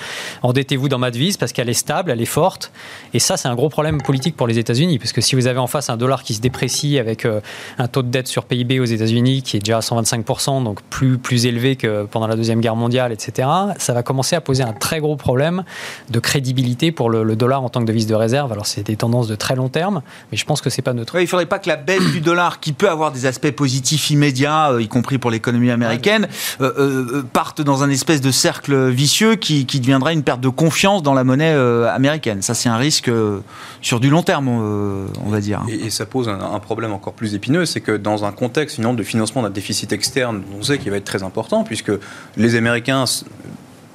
[0.42, 2.73] endettez-vous dans ma devise parce qu'elle est stable, elle est forte.
[3.14, 5.59] Et ça, c'est un gros problème politique pour les États-Unis parce que si vous avez
[5.59, 7.40] en face un dollar qui se déprécie avec euh,
[7.79, 11.19] un taux de dette sur PIB aux États-Unis qui est déjà à 125%, donc plus,
[11.19, 14.73] plus élevé que pendant la Deuxième Guerre mondiale, etc., ça va commencer à poser un
[14.73, 15.64] très gros problème
[16.11, 18.53] de crédibilité pour le, dollar en tant que devise de réserve.
[18.53, 21.14] Alors, c'est des tendances de très long terme, mais je pense que c'est pas neutre.
[21.16, 24.11] il ne faudrait pas que la baisse du dollar, qui peut avoir des aspects positifs
[24.11, 26.29] immédiats, euh, y compris pour l'économie américaine,
[26.61, 31.14] euh, parte dans un espèce de cercle vicieux qui, deviendrait une perte de confiance dans
[31.14, 32.42] la monnaie euh, américaine.
[32.42, 33.40] Ça, c'est un risque euh,
[33.82, 35.62] sur du long terme, euh, on va dire.
[35.68, 39.42] Et, ça pose un, problème encore plus épineux, c'est que dans un contexte de financement
[39.42, 41.92] d'un déficit externe, on sait qu'il va être très important, puisque
[42.37, 43.04] les Américains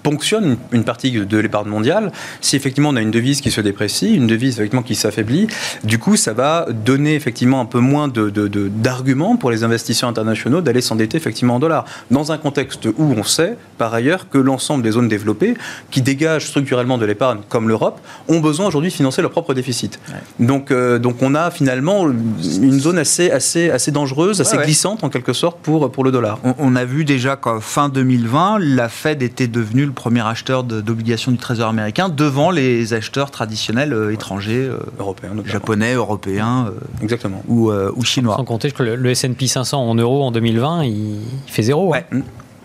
[0.04, 2.12] ponctionne une partie de l'épargne mondiale.
[2.42, 5.48] Si effectivement on a une devise qui se déprécie, une devise effectivement qui s'affaiblit,
[5.84, 10.62] du coup ça va donner effectivement un peu moins d'arguments de, pour les investisseurs internationaux
[10.62, 11.86] d'aller s'endetter effectivement en dollars.
[12.10, 15.56] Dans un contexte où on sait par ailleurs que l'ensemble des zones développées
[15.90, 20.00] qui dégagent structurellement de l'épargne comme l'Europe ont besoin aujourd'hui de financer leur propre déficit.
[20.40, 25.10] Donc, euh, donc on a finalement une zone assez, assez, assez dangereuse, assez glissante en
[25.10, 26.40] quelque sorte pour, pour le dollar.
[26.44, 30.64] On, on a vu déjà qu'en fin 2020, la Fed était devenue le premier acheteur
[30.64, 37.04] d'obligations du Trésor américain devant les acheteurs traditionnels euh, étrangers, euh, européens, japonais, européens, euh,
[37.04, 38.38] exactement, ou, ou, chinois.
[38.38, 41.94] Sans compter que le, S&P 500 en euros en 2020, il, fait zéro.
[41.94, 42.22] Hein.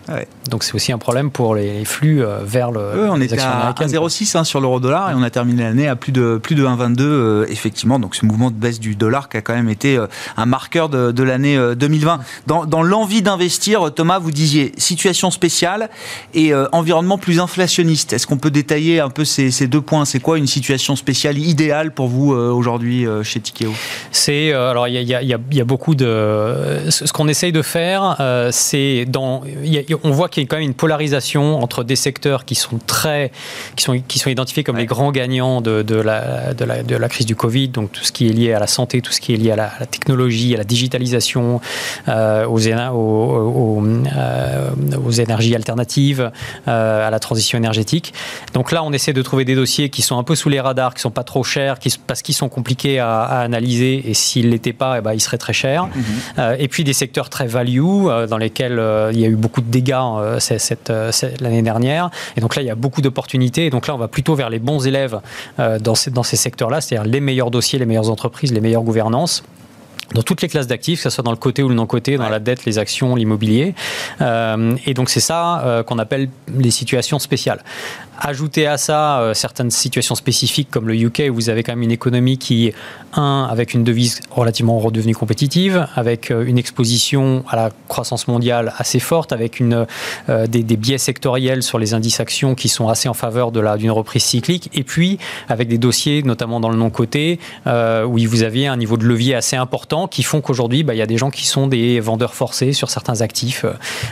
[0.08, 0.28] Ouais.
[0.50, 2.80] Donc c'est aussi un problème pour les flux euh, vers le.
[2.94, 5.96] Oui, on était à 1,06 hein, sur l'euro dollar et on a terminé l'année à
[5.96, 7.98] plus de plus de 1,22 euh, effectivement.
[7.98, 10.88] Donc ce mouvement de baisse du dollar qui a quand même été euh, un marqueur
[10.88, 12.20] de, l'année 2020.
[12.46, 15.90] Dans, l'envie d'investir, Thomas, vous disiez situation spéciale
[16.34, 18.12] et environnement plus inflationniste.
[18.12, 20.04] Est-ce qu'on peut détailler un peu ces, deux points?
[20.04, 23.72] C'est quoi une situation spéciale idéale pour vous aujourd'hui chez Tikeo
[24.12, 28.16] C'est alors il y, y a, beaucoup de ce qu'on essaye de faire,
[28.52, 29.42] c'est dans
[30.04, 33.30] on voit qu'il y a quand même une polarisation entre des secteurs qui sont très,
[33.76, 37.08] qui sont, qui sont identifiés comme les grands gagnants de, la, de, la, de, la,
[37.08, 39.34] crise du Covid, donc tout ce qui est lié à la santé, tout ce qui
[39.34, 41.60] est lié à la, technologie, à la digitalisation,
[42.08, 44.70] euh, aux, aux, euh,
[45.04, 46.30] aux, énergies alternatives,
[46.68, 48.12] euh, à la transition énergétique.
[48.54, 50.94] Donc là, on essaie de trouver des dossiers qui sont un peu sous les radars,
[50.94, 54.72] qui sont pas trop chers, qui, parce qu'ils sont compliqués à, analyser, et s'ils l'étaient
[54.72, 55.86] pas, eh ben, ils seraient très chers.
[55.86, 56.56] Mm-hmm.
[56.58, 58.80] et puis des secteurs très value, dans lesquels
[59.12, 60.38] il y a eu beaucoup de dégâts euh,
[60.90, 62.10] euh, l'année dernière.
[62.36, 63.66] Et donc là, il y a beaucoup d'opportunités.
[63.66, 65.20] Et donc là, on va plutôt vers les bons élèves
[65.58, 68.82] euh, dans ces, dans ces secteurs-là, c'est-à-dire les meilleurs dossiers, les meilleures entreprises, les meilleures
[68.82, 69.42] gouvernances
[70.14, 72.28] dans toutes les classes d'actifs, que ce soit dans le côté ou le non-côté, dans
[72.28, 73.74] la dette, les actions, l'immobilier.
[74.20, 77.62] Euh, et donc c'est ça euh, qu'on appelle les situations spéciales.
[78.18, 81.82] Ajouter à ça euh, certaines situations spécifiques comme le UK où vous avez quand même
[81.82, 82.72] une économie qui,
[83.14, 89.00] un, avec une devise relativement redevenue compétitive, avec une exposition à la croissance mondiale assez
[89.00, 89.86] forte, avec une,
[90.28, 94.24] des, des, biais sectoriels sur les indices actions qui sont assez en faveur d'une reprise
[94.24, 98.96] cyclique, et puis avec des dossiers, notamment dans le non-côté, où vous aviez un niveau
[98.96, 101.66] de levier assez important qui font qu'aujourd'hui, bah, il y a des gens qui sont
[101.66, 103.64] des vendeurs forcés sur certains actifs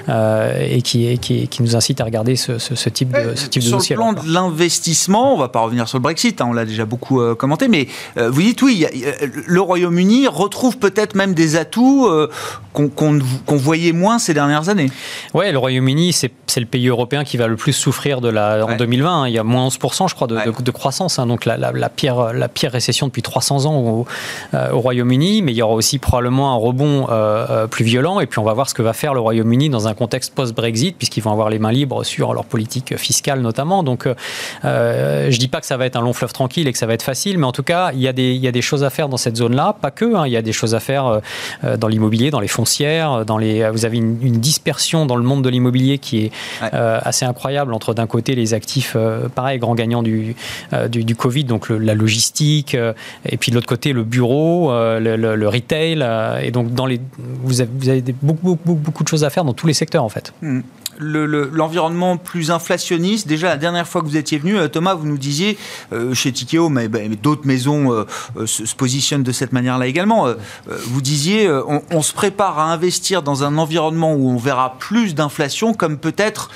[0.08, 3.62] et qui, qui, qui, nous incitent à regarder ce, ce, ce type de, ce type
[3.62, 6.64] de dossier plan de l'investissement, on va pas revenir sur le Brexit, hein, on l'a
[6.64, 9.12] déjà beaucoup euh, commenté, mais euh, vous dites oui, y a, y a,
[9.46, 12.30] le Royaume-Uni retrouve peut-être même des atouts euh,
[12.72, 14.90] qu'on qu voyait moins ces dernières années.
[15.32, 18.70] Ouais, le Royaume-Uni, c'est le pays européen qui va le plus souffrir de la, en
[18.70, 18.76] ouais.
[18.76, 19.22] 2020.
[19.22, 20.46] Hein, il y a moins 11%, je crois, de, ouais.
[20.46, 21.18] de, de croissance.
[21.18, 24.06] Hein, donc la, la, la, pire, la pire récession depuis 300 ans au,
[24.54, 25.42] euh, au Royaume-Uni.
[25.42, 28.20] Mais il y aura aussi probablement un rebond euh, plus violent.
[28.20, 30.96] Et puis on va voir ce que va faire le Royaume-Uni dans un contexte post-Brexit,
[30.96, 33.82] puisqu'ils vont avoir les mains libres sur leur politique fiscale notamment.
[33.82, 34.08] Donc
[34.64, 36.86] euh, je dis pas que ça va être un long fleuve tranquille et que ça
[36.86, 38.62] va être facile, mais en tout cas, il y a des, il y a des
[38.62, 39.76] choses à faire dans cette zone-là.
[39.80, 41.20] Pas que, hein, il y a des choses à faire
[41.64, 43.68] euh, dans l'immobilier, dans les foncières, dans les.
[43.70, 46.32] Vous avez une, une dispersion dans le monde de l'immobilier qui est
[46.62, 46.70] ouais.
[46.74, 50.34] euh, assez incroyable entre d'un côté les actifs, euh, pareil, grands gagnants du,
[50.72, 52.92] euh, du, du, Covid, donc le, la logistique, euh,
[53.28, 57.00] et puis de l'autre côté le bureau, le, le, le, retail, et donc dans les,
[57.42, 60.32] vous avez, beaucoup, beaucoup, beaucoup de choses à faire dans tous les secteurs en fait.
[60.42, 60.60] Mmh
[60.98, 63.26] l'environnement le, plus inflationniste.
[63.26, 65.58] Déjà, la dernière fois que vous étiez venu, euh, Thomas, vous nous disiez,
[65.92, 70.34] euh, chez Tikeo, mais, d'autres maisons euh, se, positionnent de cette manière-là également, euh,
[70.86, 71.50] vous disiez,
[71.90, 76.50] on, se prépare à investir dans un environnement où on verra plus d'inflation, comme peut-être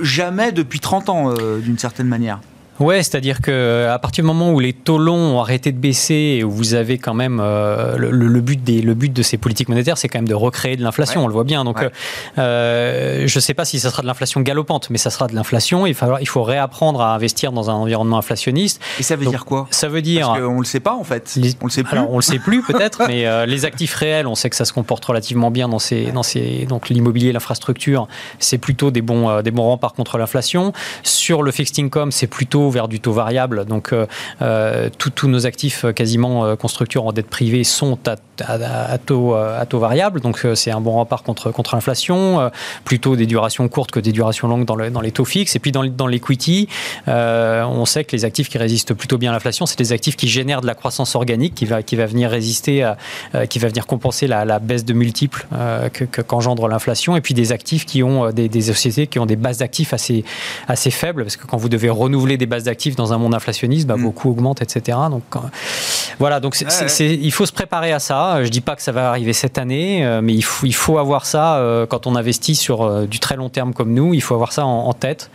[0.00, 2.40] jamais depuis 30 ans, d'une certaine manière.
[2.80, 6.38] Ouais, c'est-à-dire que à partir du moment où les taux longs ont arrêté de baisser
[6.38, 9.36] et où vous avez quand même euh, le, le, but des, le but de ces
[9.36, 11.20] politiques monétaires, c'est quand même de recréer de l'inflation.
[11.20, 11.24] Ouais.
[11.24, 11.64] On le voit bien.
[11.64, 11.90] Donc, ouais.
[12.38, 15.34] euh, je ne sais pas si ça sera de l'inflation galopante, mais ça sera de
[15.34, 15.86] l'inflation.
[15.86, 18.80] Il, il faut réapprendre à investir dans un environnement inflationniste.
[18.98, 19.66] Et ça veut Donc, dire quoi?
[19.70, 20.28] Ça veut dire.
[20.28, 21.34] Parce qu'on le sait pas en fait.
[21.36, 21.96] Les, on le sait plus.
[21.96, 24.64] Alors, on le sait plus peut-être, mais euh, les actifs réels, on sait que ça
[24.64, 28.08] se comporte relativement bien dans ces, dans ces donc l'immobilier, l'infrastructure,
[28.38, 30.72] c'est plutôt des bons, euh, des bons remparts contre l'inflation.
[31.02, 34.06] Sur le fixed income, c'est plutôt vers du taux variable donc, euh,
[34.40, 39.64] euh tous nos actifs euh, quasiment euh, constructeurs en dette privée sont à, taux, à
[39.66, 40.20] taux variable.
[40.20, 42.50] Donc, c'est un bon rempart contre, contre l'inflation.
[42.84, 45.54] plutôt des durations courtes que des durations longues dans, dans les taux fixes.
[45.54, 46.68] Et puis, dans, dans l'equity,
[47.06, 50.28] on sait que les actifs qui résistent plutôt bien à l'inflation, c'est des actifs qui
[50.28, 52.96] génèrent de la croissance organique qui va, qui va venir résister, à,
[53.48, 55.46] qui va venir compenser la, baisse de multiples
[56.26, 57.16] qu'engendre que, l'inflation.
[57.16, 60.24] Et puis, des actifs qui ont des, des sociétés qui ont des bases d'actifs assez,
[60.68, 61.22] assez faibles.
[61.22, 64.02] Parce que quand vous devez renouveler des bases d'actifs dans un monde inflationniste, bah, mmh.
[64.02, 64.98] beaucoup augmentent, etc.
[65.10, 65.38] Donc euh,
[66.18, 68.44] voilà, donc il faut se préparer à ça.
[68.44, 70.98] Je dis pas que ça va arriver cette année, euh, mais il faut, il faut
[70.98, 74.12] avoir ça euh, quand on investit sur du très long terme comme nous.
[74.12, 75.30] Il faut avoir ça en, en tête,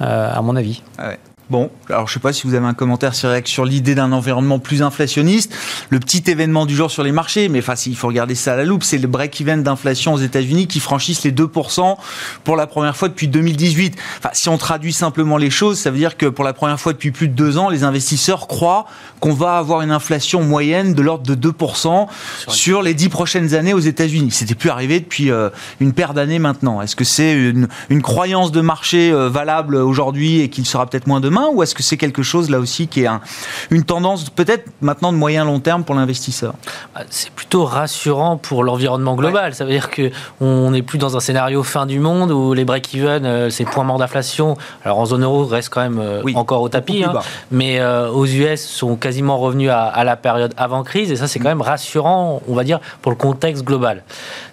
[0.00, 0.82] à mon avis.
[0.98, 1.18] Ouais.
[1.50, 4.58] Bon, alors je ne sais pas si vous avez un commentaire sur, l'idée d'un environnement
[4.58, 5.50] plus inflationniste.
[5.88, 8.56] Le petit événement du jour sur les marchés, mais enfin, il faut regarder ça à
[8.56, 11.96] la loupe, c'est le break-even d'inflation aux États-Unis qui franchissent les 2%
[12.44, 13.96] pour la première fois depuis 2018.
[14.18, 16.92] Enfin, si on traduit simplement les choses, ça veut dire que pour la première fois
[16.92, 18.84] depuis plus de deux ans, les investisseurs croient
[19.20, 22.08] qu'on va avoir une inflation moyenne de l'ordre de 2%
[22.48, 24.32] sur les dix prochaines années aux États-Unis.
[24.32, 25.48] C'était plus arrivé depuis euh,
[25.80, 26.82] une paire d'années maintenant.
[26.82, 31.06] Est-ce que c'est une, une, croyance de marché euh, valable aujourd'hui et qu'il sera peut-être
[31.06, 31.37] moins demain?
[31.52, 33.20] Ou est-ce que c'est quelque chose là aussi qui est un,
[33.70, 36.54] une tendance peut-être maintenant de moyen long terme pour l'investisseur?
[36.94, 39.50] Ah, C'est plutôt rassurant pour l'environnement global.
[39.50, 39.54] Ouais.
[39.54, 43.24] Ça veut dire qu'on n'est plus dans un scénario fin du monde où les break-even,
[43.24, 46.62] euh, ces points morts d'inflation, alors en zone euro, restent quand même euh, oui, encore
[46.62, 47.12] au tapis, hein,
[47.50, 51.28] mais euh, aux US sont quasiment revenus à, à, la période avant crise et ça
[51.28, 54.02] c'est quand même rassurant, on va dire, pour le contexte global.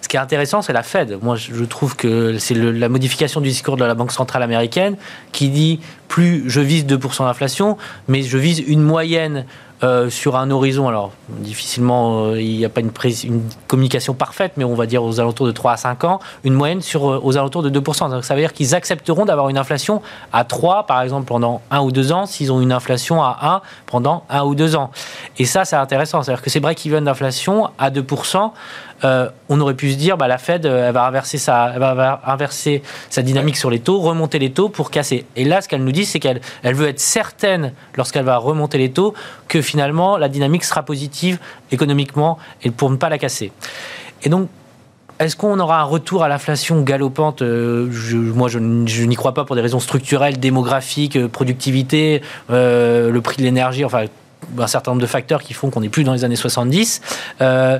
[0.00, 1.18] Ce qui est intéressant, c'est la Fed.
[1.20, 4.96] Moi, je trouve que c'est la modification du discours de la Banque centrale américaine
[5.32, 7.76] qui dit plus je vise 2% d'inflation,
[8.08, 9.44] mais je vise une moyenne
[9.82, 12.92] euh, sur un horizon, alors difficilement, euh, il n'y a pas une,
[13.24, 16.54] une, communication parfaite, mais on va dire aux alentours de 3 à 5 ans, une
[16.54, 18.08] moyenne sur, euh, aux alentours de 2%.
[18.08, 20.00] Donc ça veut dire qu'ils accepteront d'avoir une inflation
[20.32, 23.60] à 3, par exemple, pendant 1 ou 2 ans, s'ils ont une inflation à 1
[23.84, 24.90] pendant 1 ou 2 ans.
[25.38, 26.22] Et ça, c'est intéressant.
[26.22, 28.52] C'est-à-dire que ces break-even d'inflation à 2%,
[29.04, 33.70] euh, on aurait pu se dire bah, la Fed elle va, inverser sa, dynamique sur
[33.70, 35.26] les taux, remonter les taux pour casser.
[35.36, 38.78] Et là, ce qu'elle nous dit, c'est qu'elle elle veut être certaine, lorsqu'elle va remonter
[38.78, 39.14] les taux,
[39.48, 41.38] que finalement la dynamique sera positive
[41.70, 43.52] économiquement et pour ne pas la casser.
[44.22, 44.48] Et donc,
[45.18, 47.90] est-ce qu'on aura un retour à l'inflation galopante euh,
[48.34, 53.38] Moi, je, n'y crois pas pour des raisons structurelles, démographiques, euh, productivité, euh, le prix
[53.38, 54.04] de l'énergie, enfin
[54.58, 57.00] un certain nombre de facteurs qui font qu'on n'est plus dans les années 70.
[57.40, 57.78] Euh,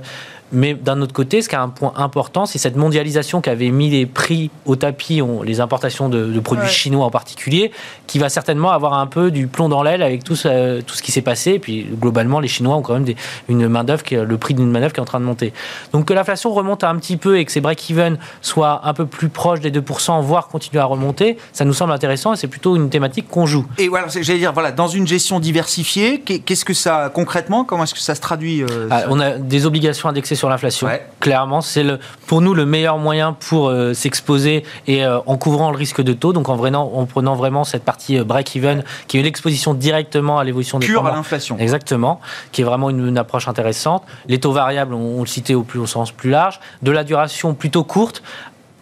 [0.52, 3.70] Mais d'un autre côté, ce qui est un point important, c'est cette mondialisation qui avait
[3.70, 7.72] mis les prix au tapis, les importations de, produits chinois en particulier,
[8.06, 11.02] qui va certainement avoir un peu du plomb dans l'aile avec tout ce, tout ce
[11.02, 11.52] qui s'est passé.
[11.52, 13.16] Et puis globalement, les Chinois ont quand même des,
[13.48, 15.52] une main d'œuvre, le prix d'une main d'œuvre qui est en train de monter.
[15.92, 19.28] Donc que l'inflation remonte un petit peu et que ces break-even soient un peu plus
[19.28, 22.90] proches des 2%, voire continuer à remonter, ça nous semble intéressant et c'est plutôt une
[22.90, 23.66] thématique qu'on joue.
[23.78, 27.94] Et voilà, j'allais dire, voilà, dans une gestion diversifiée, qu'est-ce que ça concrètement, comment est-ce
[27.94, 30.88] que ça se traduit euh, ah, On a des obligations indexées sur l'inflation.
[31.20, 31.84] Clairement, c'est
[32.26, 36.12] pour nous le meilleur moyen pour euh, s'exposer et euh, en couvrant le risque de
[36.12, 40.38] taux, donc en, vraiment, en prenant vraiment cette partie break-even qui est une exposition directement
[40.38, 41.56] à l'évolution des Pure à l'inflation.
[41.58, 42.20] Exactement,
[42.52, 44.04] qui est vraiment une, approche intéressante.
[44.28, 47.02] Les taux variables, on, on le citait au, plus, au sens plus large, de la
[47.02, 48.22] duration plutôt courte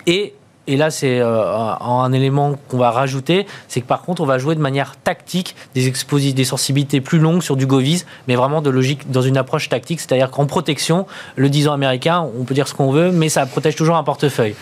[0.07, 0.35] et
[0.67, 4.39] et là, c'est euh, un, élément qu'on va rajouter, c'est que par contre, on va
[4.39, 8.63] jouer de manière tactique des expositions, des sensibilités plus longues sur du Govis, mais vraiment
[8.63, 12.55] de logique dans une approche tactique, c'est-à-dire qu'en protection, le 10 ans américain, on peut
[12.55, 14.55] dire ce qu'on veut, mais ça protège toujours un portefeuille.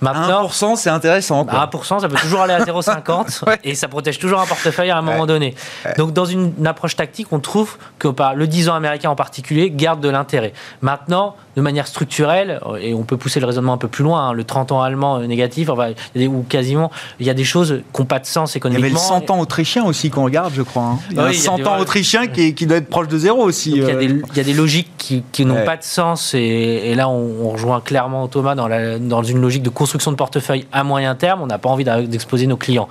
[0.00, 1.44] Maintenant, 1%, c'est intéressant.
[1.44, 1.68] Quoi.
[1.72, 5.02] 1%, ça peut toujours aller à 0,50 et ça protège toujours un portefeuille à un
[5.02, 5.56] moment donné.
[5.96, 10.00] Donc, dans une, approche tactique, on trouve que le 10 ans américain en particulier garde
[10.00, 10.52] de l'intérêt.
[10.82, 14.32] Maintenant, de manière structurelle, et on peut pousser le raisonnement un peu plus loin, hein,
[14.32, 18.06] le 30 ans allemand négatif, enfin, ou quasiment, il y a des choses qui n'ont
[18.06, 18.86] pas de sens économiquement.
[18.86, 20.82] Il y avait le 100 ans autrichien aussi qu'on regarde, je crois.
[20.82, 20.98] Hein.
[21.10, 23.72] Il y a 100 ans autrichien qui, qui, doit être proche de zéro aussi.
[23.72, 24.44] Il y, a euh.
[24.44, 28.98] des logiques qui, n'ont pas de sens, et, là, on, rejoint clairement Thomas dans, la,
[28.98, 31.40] dans une logique de construction de portefeuille à moyen terme.
[31.42, 32.88] On n'a pas envie d'exposer nos clients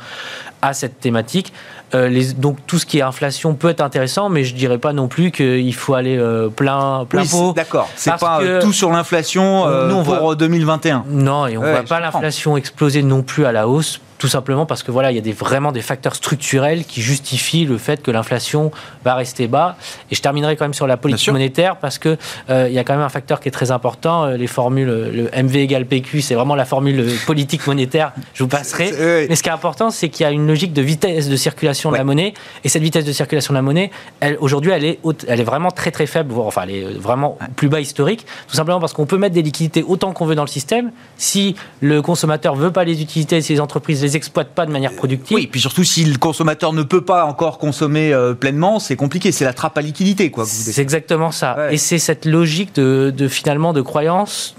[0.61, 1.53] à cette thématique.
[1.95, 4.91] Euh, les, donc tout ce qui est inflation peut être intéressant, mais je dirais pas
[4.91, 7.53] non plus qu'il faut aller euh, plein, plein pot.
[7.53, 9.65] D'accord, c'est pas euh, tout sur l'inflation
[10.03, 11.05] pour 2021.
[11.09, 14.65] Non, et on ne voit pas l'inflation exploser non plus à la hausse tout simplement
[14.65, 18.01] parce que voilà, il y a des, vraiment des facteurs structurels qui justifient le fait
[18.01, 18.71] que l'inflation
[19.05, 19.77] va rester bas.
[20.11, 22.17] Et je terminerai quand même sur la politique monétaire parce que
[22.49, 24.25] euh, il y a quand même un facteur qui est très important.
[24.25, 28.11] Euh, les formules, le MV égale PQ, c'est vraiment la formule politique monétaire.
[28.33, 29.27] Je vous passerai.
[29.29, 31.91] Mais ce qui est important, c'est qu'il y a une logique de vitesse de circulation
[31.91, 32.33] de la monnaie.
[32.63, 35.71] Et cette vitesse de circulation de la monnaie, elle, aujourd'hui, elle est, elle est vraiment
[35.71, 38.25] très très faible, voire enfin, elle est vraiment plus bas historique.
[38.47, 40.91] Tout simplement parce qu'on peut mettre des liquidités autant qu'on veut dans le système.
[41.17, 44.93] Si le consommateur veut pas les utiliser, si les entreprises les exploitent pas de manière
[44.93, 45.35] productive.
[45.35, 49.31] Oui, puis surtout si le consommateur ne peut pas encore consommer euh, pleinement, c'est compliqué.
[49.31, 50.45] C'est la trappe à liquidité, quoi.
[50.45, 51.71] C'est exactement ça.
[51.71, 54.55] Et c'est cette logique de, finalement de croyance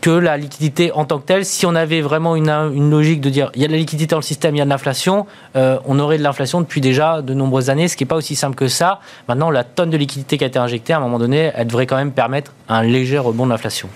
[0.00, 3.30] que la liquidité en tant que telle, si on avait vraiment une, une logique de
[3.30, 5.26] dire il y a de la liquidité dans le système, il y a de l'inflation,
[5.56, 8.36] euh, on aurait de l'inflation depuis déjà de nombreuses années, ce qui n'est pas aussi
[8.36, 9.00] simple que ça.
[9.28, 11.86] Maintenant, la tonne de liquidité qui a été injectée, à un moment donné, elle devrait
[11.86, 13.88] quand même permettre un léger rebond de l'inflation.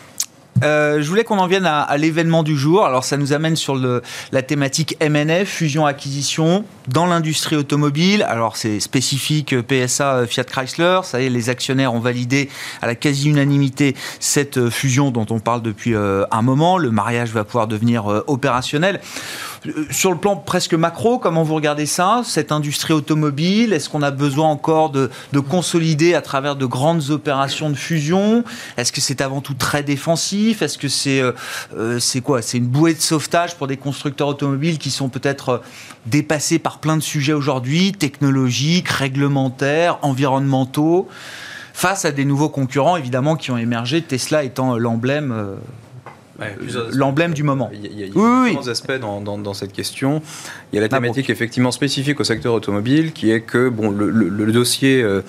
[0.62, 2.86] Euh, je voulais qu'on en vienne à, l'événement du jour.
[2.86, 8.24] Alors, ça nous amène sur le, la thématique MNF, fusion-acquisition, dans l'industrie automobile.
[8.28, 11.00] Alors, c'est spécifique euh, PSA euh, Fiat Chrysler.
[11.02, 12.48] Ça y est, les actionnaires ont validé
[12.82, 16.78] à la quasi-unanimité cette fusion dont on parle depuis un moment.
[16.78, 19.00] Le mariage va pouvoir devenir opérationnel.
[19.66, 23.72] Euh, sur le plan presque macro, comment vous regardez ça, cette industrie automobile?
[23.72, 25.10] Est-ce qu'on a besoin encore de,
[25.48, 28.44] consolider à travers de grandes opérations de fusion?
[28.76, 30.62] Est-ce que c'est avant tout très défensif?
[30.62, 31.32] Est-ce que c'est euh,
[31.76, 32.42] euh, c'est quoi?
[32.42, 35.62] C'est une bouée de sauvetage pour des constructeurs automobiles qui sont peut-être
[36.06, 41.08] dépassés par plein de sujets aujourd'hui, technologiques, réglementaires, environnementaux
[41.72, 45.58] face à des nouveaux concurrents évidemment qui ont émergé, Tesla étant l'emblème
[46.92, 47.70] l'emblème du moment.
[47.72, 50.22] Il y a, plusieurs aspects dans, cette question.
[50.72, 54.52] Il y a la thématique effectivement spécifique au secteur automobile, qui est que bon, le,
[54.52, 55.22] dossier euh,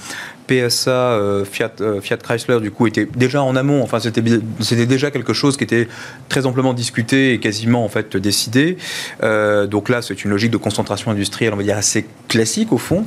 [0.47, 3.81] PSA euh, Fiat, euh, Fiat Chrysler du coup était déjà en amont.
[3.83, 4.23] Enfin, c'était
[4.59, 5.87] c'était déjà quelque chose qui était
[6.29, 8.77] très amplement discuté et quasiment en fait décidé.
[9.23, 12.77] Euh, donc là, c'est une logique de concentration industrielle, on va dire assez classique au
[12.77, 13.05] fond,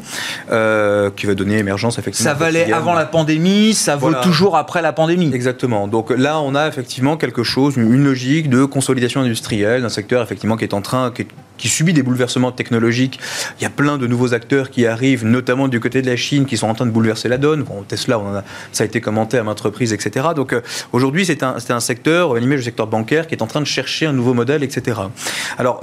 [0.48, 2.31] qui va donner émergence effectivement.
[2.31, 5.31] Ça valait avant la pandémie, ça vaut toujours après la pandémie.
[5.33, 5.88] Exactement.
[5.88, 10.57] Donc là, on a effectivement quelque chose, une logique de consolidation industrielle d'un secteur effectivement
[10.57, 11.27] qui est en train, qui,
[11.59, 13.21] qui subit des bouleversements technologiques.
[13.59, 16.47] Il y a plein de nouveaux acteurs qui arrivent, notamment du côté de la Chine,
[16.47, 17.64] qui sont en train de bouleverser la donne.
[17.87, 20.29] Tesla, ça a été commenté à maintes reprises, etc.
[20.35, 20.61] Donc euh,
[20.92, 24.07] aujourd'hui, c'est un, un, secteur, animé le secteur bancaire, qui est en train de chercher
[24.07, 25.01] un nouveau modèle, etc.
[25.59, 25.83] Alors,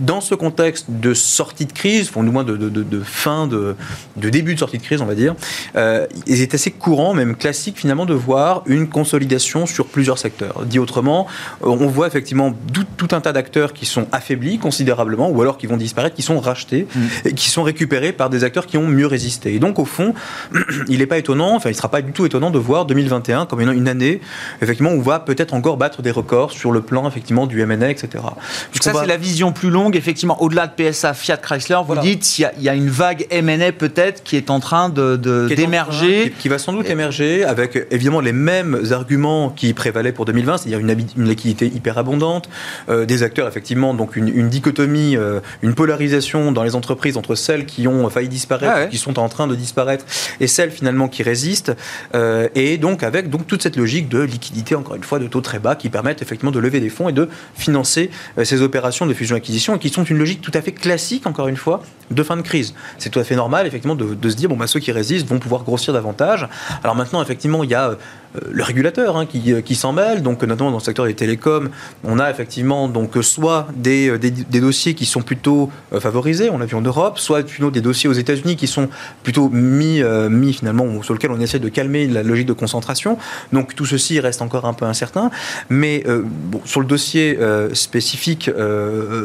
[0.00, 3.76] dans ce contexte de sortie de crise, ou du moins de, fin, de,
[4.16, 5.34] début de sortie de crise, on va dire,
[5.76, 10.64] euh, il est assez courant, même classique finalement, de voir une consolidation sur plusieurs secteurs.
[10.64, 11.26] Dit autrement,
[11.60, 12.54] on voit effectivement
[12.96, 16.22] tout un tas d'acteurs qui sont affaiblis considérablement durablement, ou alors qui vont disparaître, qui
[16.22, 17.00] sont rachetés mm.
[17.26, 19.54] et qui sont récupérés par des acteurs qui ont mieux résisté.
[19.54, 20.14] Et donc, au fond,
[20.88, 23.46] il n'est pas étonnant, enfin, il ne sera pas du tout étonnant de voir 2021
[23.46, 24.20] comme une, année,
[24.62, 27.90] effectivement, où on va peut-être encore battre des records sur le plan, effectivement, du M&A,
[27.90, 28.08] etc.
[28.14, 32.22] Donc ça, c'est la vision plus longue, effectivement, au-delà de PSA, Fiat, Chrysler, vous dites,
[32.22, 35.16] qu'il y, a une vague M&A peut-être qui est en train de,
[35.54, 36.32] d'émerger.
[36.38, 40.78] Qui, va sans doute émerger avec, évidemment, les mêmes arguments qui prévalaient pour 2020, c'est-à-dire
[40.78, 42.48] une, une, liquidité hyper abondante,
[42.88, 47.66] euh, des acteurs, effectivement, donc une, dichotomie, euh, une polarisation dans les entreprises entre celles
[47.66, 50.04] qui ont failli disparaître, ah qui sont en train de disparaître,
[50.40, 51.72] et celles, finalement, qui résistent,
[52.14, 55.40] euh, et donc avec donc, toute cette logique de liquidité, encore une fois, de taux
[55.40, 58.10] très bas, qui permettent, effectivement, de lever des fonds et de financer
[58.42, 61.56] ces opérations de fusion-acquisition, et qui sont une logique tout à fait classique, encore une
[61.56, 62.74] fois, de fin de crise.
[62.98, 65.28] C'est tout à fait normal, effectivement, de, de se dire, bon, bah, ceux qui résistent
[65.28, 66.48] vont pouvoir grossir davantage.
[66.82, 67.94] Alors maintenant, effectivement, il y a euh,
[68.50, 71.70] le régulateur hein, qui, euh, qui s'en mêle, donc notamment dans le secteur des télécoms,
[72.04, 74.18] on a effectivement donc soit des, euh,
[74.60, 78.56] dossiers qui sont plutôt favorisés, on l'a vu en Europe, soit des dossiers aux États-Unis
[78.56, 78.88] qui sont
[79.22, 80.02] plutôt mis,
[80.52, 83.18] finalement sur lesquels on essaie de calmer la logique de concentration.
[83.52, 85.30] Donc tout ceci reste encore un peu incertain,
[85.68, 86.04] mais
[86.64, 87.38] sur le dossier
[87.72, 88.50] spécifique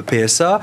[0.07, 0.61] PSA,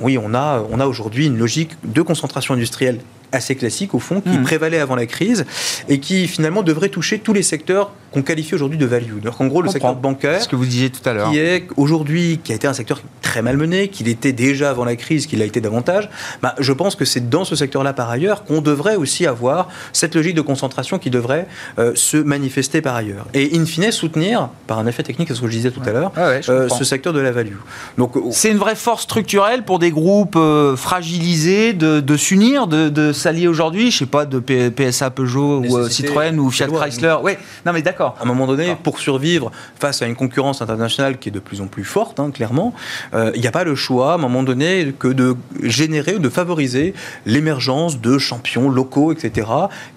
[0.00, 3.00] oui, on a aujourd'hui une logique de concentration industrielle
[3.32, 4.42] assez classique au fond, qui mmh.
[4.42, 5.46] prévalait avant la crise
[5.88, 9.20] et qui finalement devrait toucher tous les secteurs qu'on qualifie aujourd'hui de value.
[9.22, 11.66] Donc en gros, le secteur bancaire, ce que vous disiez tout à l'heure, qui est
[11.76, 15.40] aujourd'hui, qui a été un secteur très malmené, qu'il était déjà avant la crise, qu'il
[15.42, 16.08] a été davantage.
[16.42, 20.14] Bah, je pense que c'est dans ce secteur-là par ailleurs qu'on devrait aussi avoir cette
[20.14, 21.46] logique de concentration qui devrait
[21.78, 25.40] euh, se manifester par ailleurs et in fine soutenir par un effet technique, c'est ce
[25.40, 27.56] que je disais tout à l'heure, ah euh, ce secteur de la value.
[27.98, 32.88] Donc c'est une vraie force structurelle pour des groupes euh, fragilisés de, de s'unir, de,
[32.88, 33.90] de s'allier aujourd'hui.
[33.90, 37.16] Je sais pas de PSA Peugeot ou Citroën ou Fiat Chrysler.
[37.22, 37.32] Oui,
[37.64, 41.28] non mais d'accord à un moment donné, pour survivre face à une concurrence internationale qui
[41.28, 42.74] est de plus en plus forte, hein, clairement,
[43.14, 46.18] euh, il n'y a pas le choix, à un moment donné, que de générer ou
[46.18, 46.94] de favoriser
[47.26, 49.48] l'émergence de champions locaux, etc.,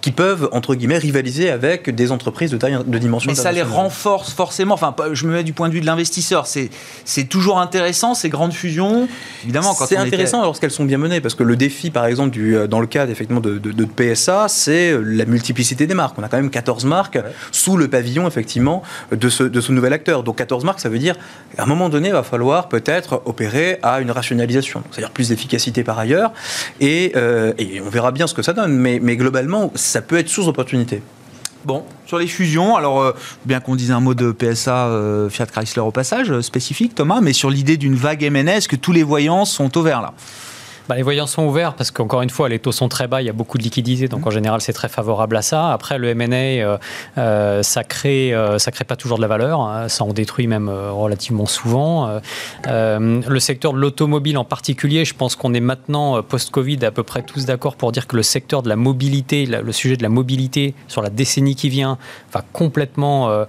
[0.01, 3.31] qui peuvent, entre guillemets, rivaliser avec des entreprises de taille, de dimension.
[3.31, 4.75] Mais ça les renforce forcément.
[4.75, 6.47] Enfin, je me mets du point de vue de l'investisseur.
[6.47, 9.07] C'est toujours intéressant, ces grandes fusions.
[9.43, 12.55] Évidemment, quand c'est intéressant lorsqu'elles sont bien menées, parce que le défi, par exemple, du,
[12.55, 16.17] euh, dans le cadre effectivement de, de, PSA, c'est la multiplicité des marques.
[16.17, 17.19] On a quand même 14 marques
[17.51, 18.81] sous le pavillon, effectivement,
[19.11, 20.23] de ce, de ce nouvel acteur.
[20.23, 21.15] Donc 14 marques, ça veut dire,
[21.59, 25.83] à un moment donné, il va falloir peut-être opérer à une rationalisation, c'est-à-dire plus d'efficacité
[25.83, 26.31] par ailleurs,
[26.79, 30.17] et, euh, et, on verra bien ce que ça donne, mais, mais globalement, ça peut
[30.17, 31.03] être source d'opportunité.
[31.65, 33.11] Bon, sur les fusions, alors euh,
[33.45, 37.31] bien qu'on dise un mot de PSA euh, Fiat Chrysler au passage, spécifique Thomas, mais
[37.31, 40.13] sur l'idée d'une vague MNS, que tous les voyants sont au vert là
[40.89, 43.25] bah, les voyants sont ouverts parce qu'encore une fois, les taux sont très bas, il
[43.25, 45.71] y a beaucoup de liquidités, donc en général, c'est très favorable à ça.
[45.71, 46.77] Après, le M&A, euh,
[47.17, 49.87] euh, ça crée, euh, ça crée pas toujours de la valeur, hein.
[49.87, 52.19] ça en détruit même relativement souvent.
[52.65, 57.21] le secteur de l'automobile en particulier, je pense qu'on est maintenant post-Covid à peu près
[57.21, 60.73] tous d'accord pour dire que le secteur de la mobilité, le sujet de la mobilité
[60.87, 61.97] sur la décennie qui vient,
[62.33, 63.45] va complètement, en,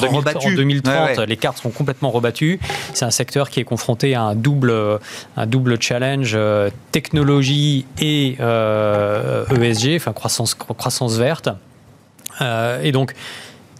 [0.00, 2.58] 2030, les cartes seront complètement rebattues.
[2.94, 4.72] C'est un secteur qui est confronté à un double,
[5.36, 11.48] un double double challenge euh, technologie et ESG, euh, e enfin croissance, croissance verte.
[12.40, 13.14] Euh, et donc,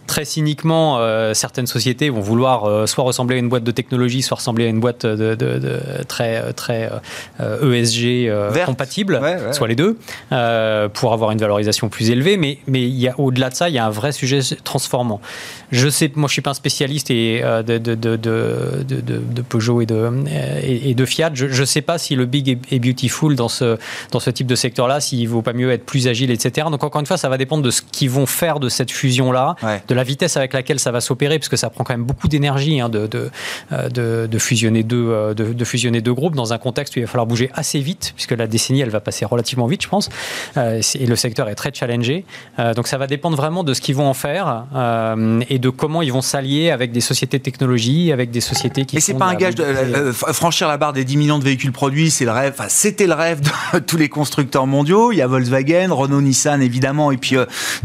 [0.09, 4.23] très cyniquement, euh, certaines sociétés vont vouloir euh, soit ressembler à une boîte de technologie,
[4.23, 5.37] soit ressembler à une boîte de,
[6.07, 6.89] très, très
[7.39, 9.97] ESG euh, e compatible, soit les deux,
[10.93, 12.37] pour avoir une valorisation plus élevée.
[12.37, 15.21] Mais, mais il y a, au-delà de ça, il y a un vrai sujet transformant.
[15.71, 20.11] Je sais, moi, je suis pas un spécialiste et, de, de, de, Peugeot et de,
[20.63, 21.29] et, de Fiat.
[21.35, 23.77] Je ne sais pas si le big est beautiful dans ce,
[24.11, 26.67] dans ce type de secteur-là, s'il vaut pas mieux être plus agile, etc.
[26.71, 29.55] Donc, encore une fois, ça va dépendre de ce qu'ils vont faire de cette fusion-là,
[29.87, 32.29] de la vitesse avec laquelle ça va s'opérer, parce que ça prend quand même beaucoup
[32.29, 33.09] d'énergie hein, de,
[33.73, 37.01] euh, de, de, fusionner deux, euh, de, fusionner deux groupes dans un contexte où il
[37.01, 40.07] va falloir bouger assez vite, puisque la décennie, elle va passer relativement vite, je pense,
[40.55, 42.23] euh, et le secteur est très challengé.
[42.77, 44.65] donc ça va dépendre vraiment de ce qu'ils vont en faire
[45.49, 48.95] et de comment ils vont s'allier avec des sociétés de technologie, avec des sociétés qui.
[48.95, 52.09] Mais c'est pas un gage de franchir la barre des 10 millions de véhicules produits,
[52.09, 52.53] c'est le rêve.
[52.57, 55.11] Enfin, c'était le rêve de tous les constructeurs mondiaux.
[55.11, 57.35] Il y a Volkswagen, Renault, Nissan évidemment, et puis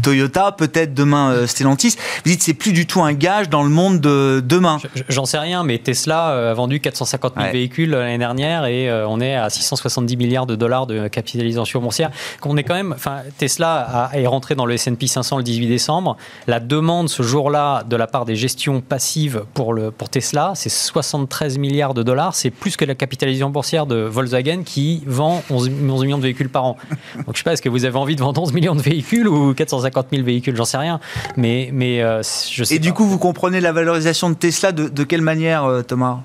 [0.01, 1.97] Toyota, peut-être demain Stellantis.
[2.23, 4.77] Vous dites c'est plus du tout un gage dans le monde de demain.
[5.09, 9.07] J'en sais rien, mais Tesla euh, a vendu 450 000 véhicules l'année dernière et euh,
[9.07, 12.11] on est à 670 milliards de dollars de capitalisation boursière.
[12.43, 16.17] On est quand même, enfin, Tesla est rentré dans le S&P 500 le 18 décembre.
[16.47, 20.69] La demande ce jour-là de la part des gestions passives pour, le, pour Tesla, c'est
[20.69, 22.35] 73 milliards de dollars.
[22.35, 26.49] C'est plus que la capitalisation boursière de Volkswagen qui vend 11, 11 millions de véhicules
[26.49, 26.77] par an.
[27.25, 29.27] Donc je sais pas, est-ce que vous avez envie de vendre 11 millions de véhicules
[29.27, 30.55] ou 450 000 véhicules?
[30.55, 30.99] J'en sais rien.
[31.37, 32.21] Mais, mais euh,
[32.69, 36.19] et du coup, vous comprenez la valorisation de Tesla de, quelle manière, euh, Thomas?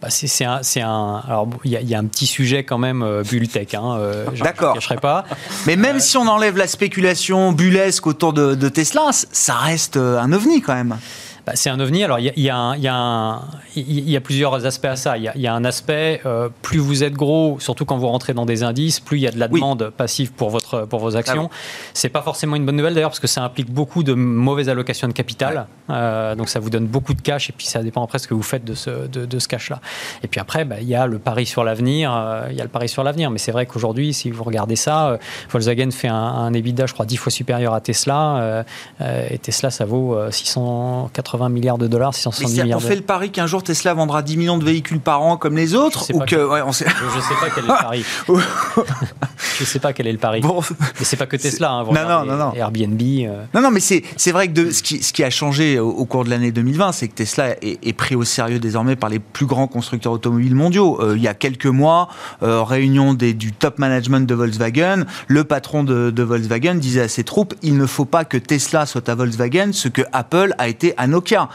[0.00, 3.22] Bah, c'est un, un, alors il y, y, a un petit sujet quand même euh,
[3.22, 3.74] bulle tech.
[3.74, 4.80] Hein, euh, D'accord.
[4.80, 5.24] Je pas.
[5.66, 10.32] Mais même si on enlève la spéculation bullesque autour de, de Tesla, ça reste un
[10.32, 10.98] ovni quand même.
[11.46, 12.04] Bah, c'est un ovni.
[12.04, 13.40] Alors, il y a, y, a y, a
[13.74, 15.18] y a, plusieurs aspects à ça.
[15.18, 18.46] Il y, a, un aspect, euh, plus vous êtes gros, surtout quand vous rentrez dans
[18.46, 21.48] des indices, plus il y a de la demande passive pour, votre, pour vos actions.
[21.50, 21.56] Ah
[21.94, 25.08] c'est pas forcément une bonne nouvelle d'ailleurs, parce que ça implique beaucoup de mauvaise allocation
[25.08, 25.66] de capital.
[25.90, 28.34] Euh, donc, ça vous donne beaucoup de cash, et puis ça dépend après ce que
[28.34, 29.80] vous faites de ce, de, de ce cash-là.
[30.22, 32.14] Et puis après, bah, il y a le pari sur l'avenir.
[32.14, 33.30] Euh, il y a le pari sur l'avenir.
[33.32, 35.18] Mais c'est vrai qu'aujourd'hui, si vous regardez ça,
[35.50, 38.64] Volkswagen fait un, un EBITDA, je crois, 10 fois supérieur à Tesla.
[39.00, 42.78] et Tesla, ça vaut 680 80 milliards de dollars, 670 milliards.
[42.78, 45.56] On fait le pari qu'un jour Tesla vendra 10 millions de véhicules par an comme
[45.56, 46.84] les autres Je ou que, ouais, on sait...
[46.84, 48.04] Sais pas quel est le pari.
[49.58, 50.40] je sais pas quel est le pari.
[50.40, 50.60] Bon.
[50.98, 51.70] Mais c'est pas que Tesla.
[51.70, 53.00] Hein, non, non, non, non, Airbnb.
[53.00, 53.44] Euh...
[53.54, 56.04] Non, non, mais c'est vrai que de, ce, qui, ce qui a changé au, au
[56.04, 59.18] cours de l'année 2020, c'est que Tesla est, est, pris au sérieux désormais par les
[59.18, 61.00] plus grands constructeurs automobiles mondiaux.
[61.00, 62.08] Euh, il y a quelques mois,
[62.42, 67.08] euh, réunion des, du top management de Volkswagen, le patron de, de Volkswagen disait à
[67.08, 70.68] ses troupes il ne faut pas que Tesla soit à Volkswagen ce que Apple a
[70.68, 71.48] été à Nokia.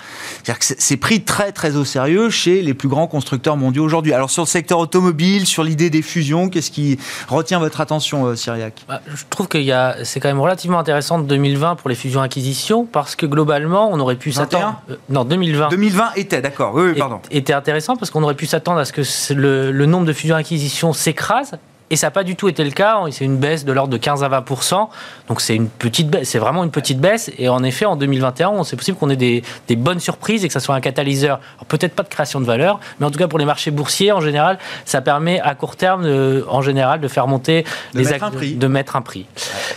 [0.44, 4.14] C'est-à-dire que c'est pris très très au sérieux chez les plus grands constructeurs mondiaux aujourd'hui.
[4.14, 6.98] Alors sur le secteur automobile, sur l'idée des fusions, qu'est-ce qui
[7.28, 8.86] retient votre attention, euh, Cyriac?
[8.88, 9.58] Bah, Je trouve que
[10.04, 14.16] c'est quand même relativement intéressant de 2020 pour les fusions-acquisitions parce que globalement, on aurait
[14.16, 14.82] pu s'attendre.
[14.90, 15.70] Euh, non, 2020.
[15.70, 16.74] 2020 était, d'accord.
[16.74, 17.20] Oui, oui, pardon.
[17.32, 19.02] Était intéressant parce qu'on aurait pu s'attendre à ce que
[19.34, 21.58] le, le nombre de fusions-acquisitions s'écrase
[21.90, 23.00] et ça n'a pas du tout été le cas.
[23.12, 24.90] C'est une baisse de l'ordre de 15 à 20%
[25.28, 27.32] Donc c'est une petite baisse, c'est vraiment une petite baisse.
[27.38, 30.54] Et en effet, en 2021, c'est possible qu'on ait des, des, bonnes surprises et que
[30.54, 31.40] ça soit un catalyseur.
[31.68, 34.22] Peut-être pas de création de valeur, mais en tout cas pour les marchés boursiers en
[34.22, 37.64] général, ça permet à court terme, de, en général, de faire monter
[37.94, 39.26] de les mettre de mettre un prix.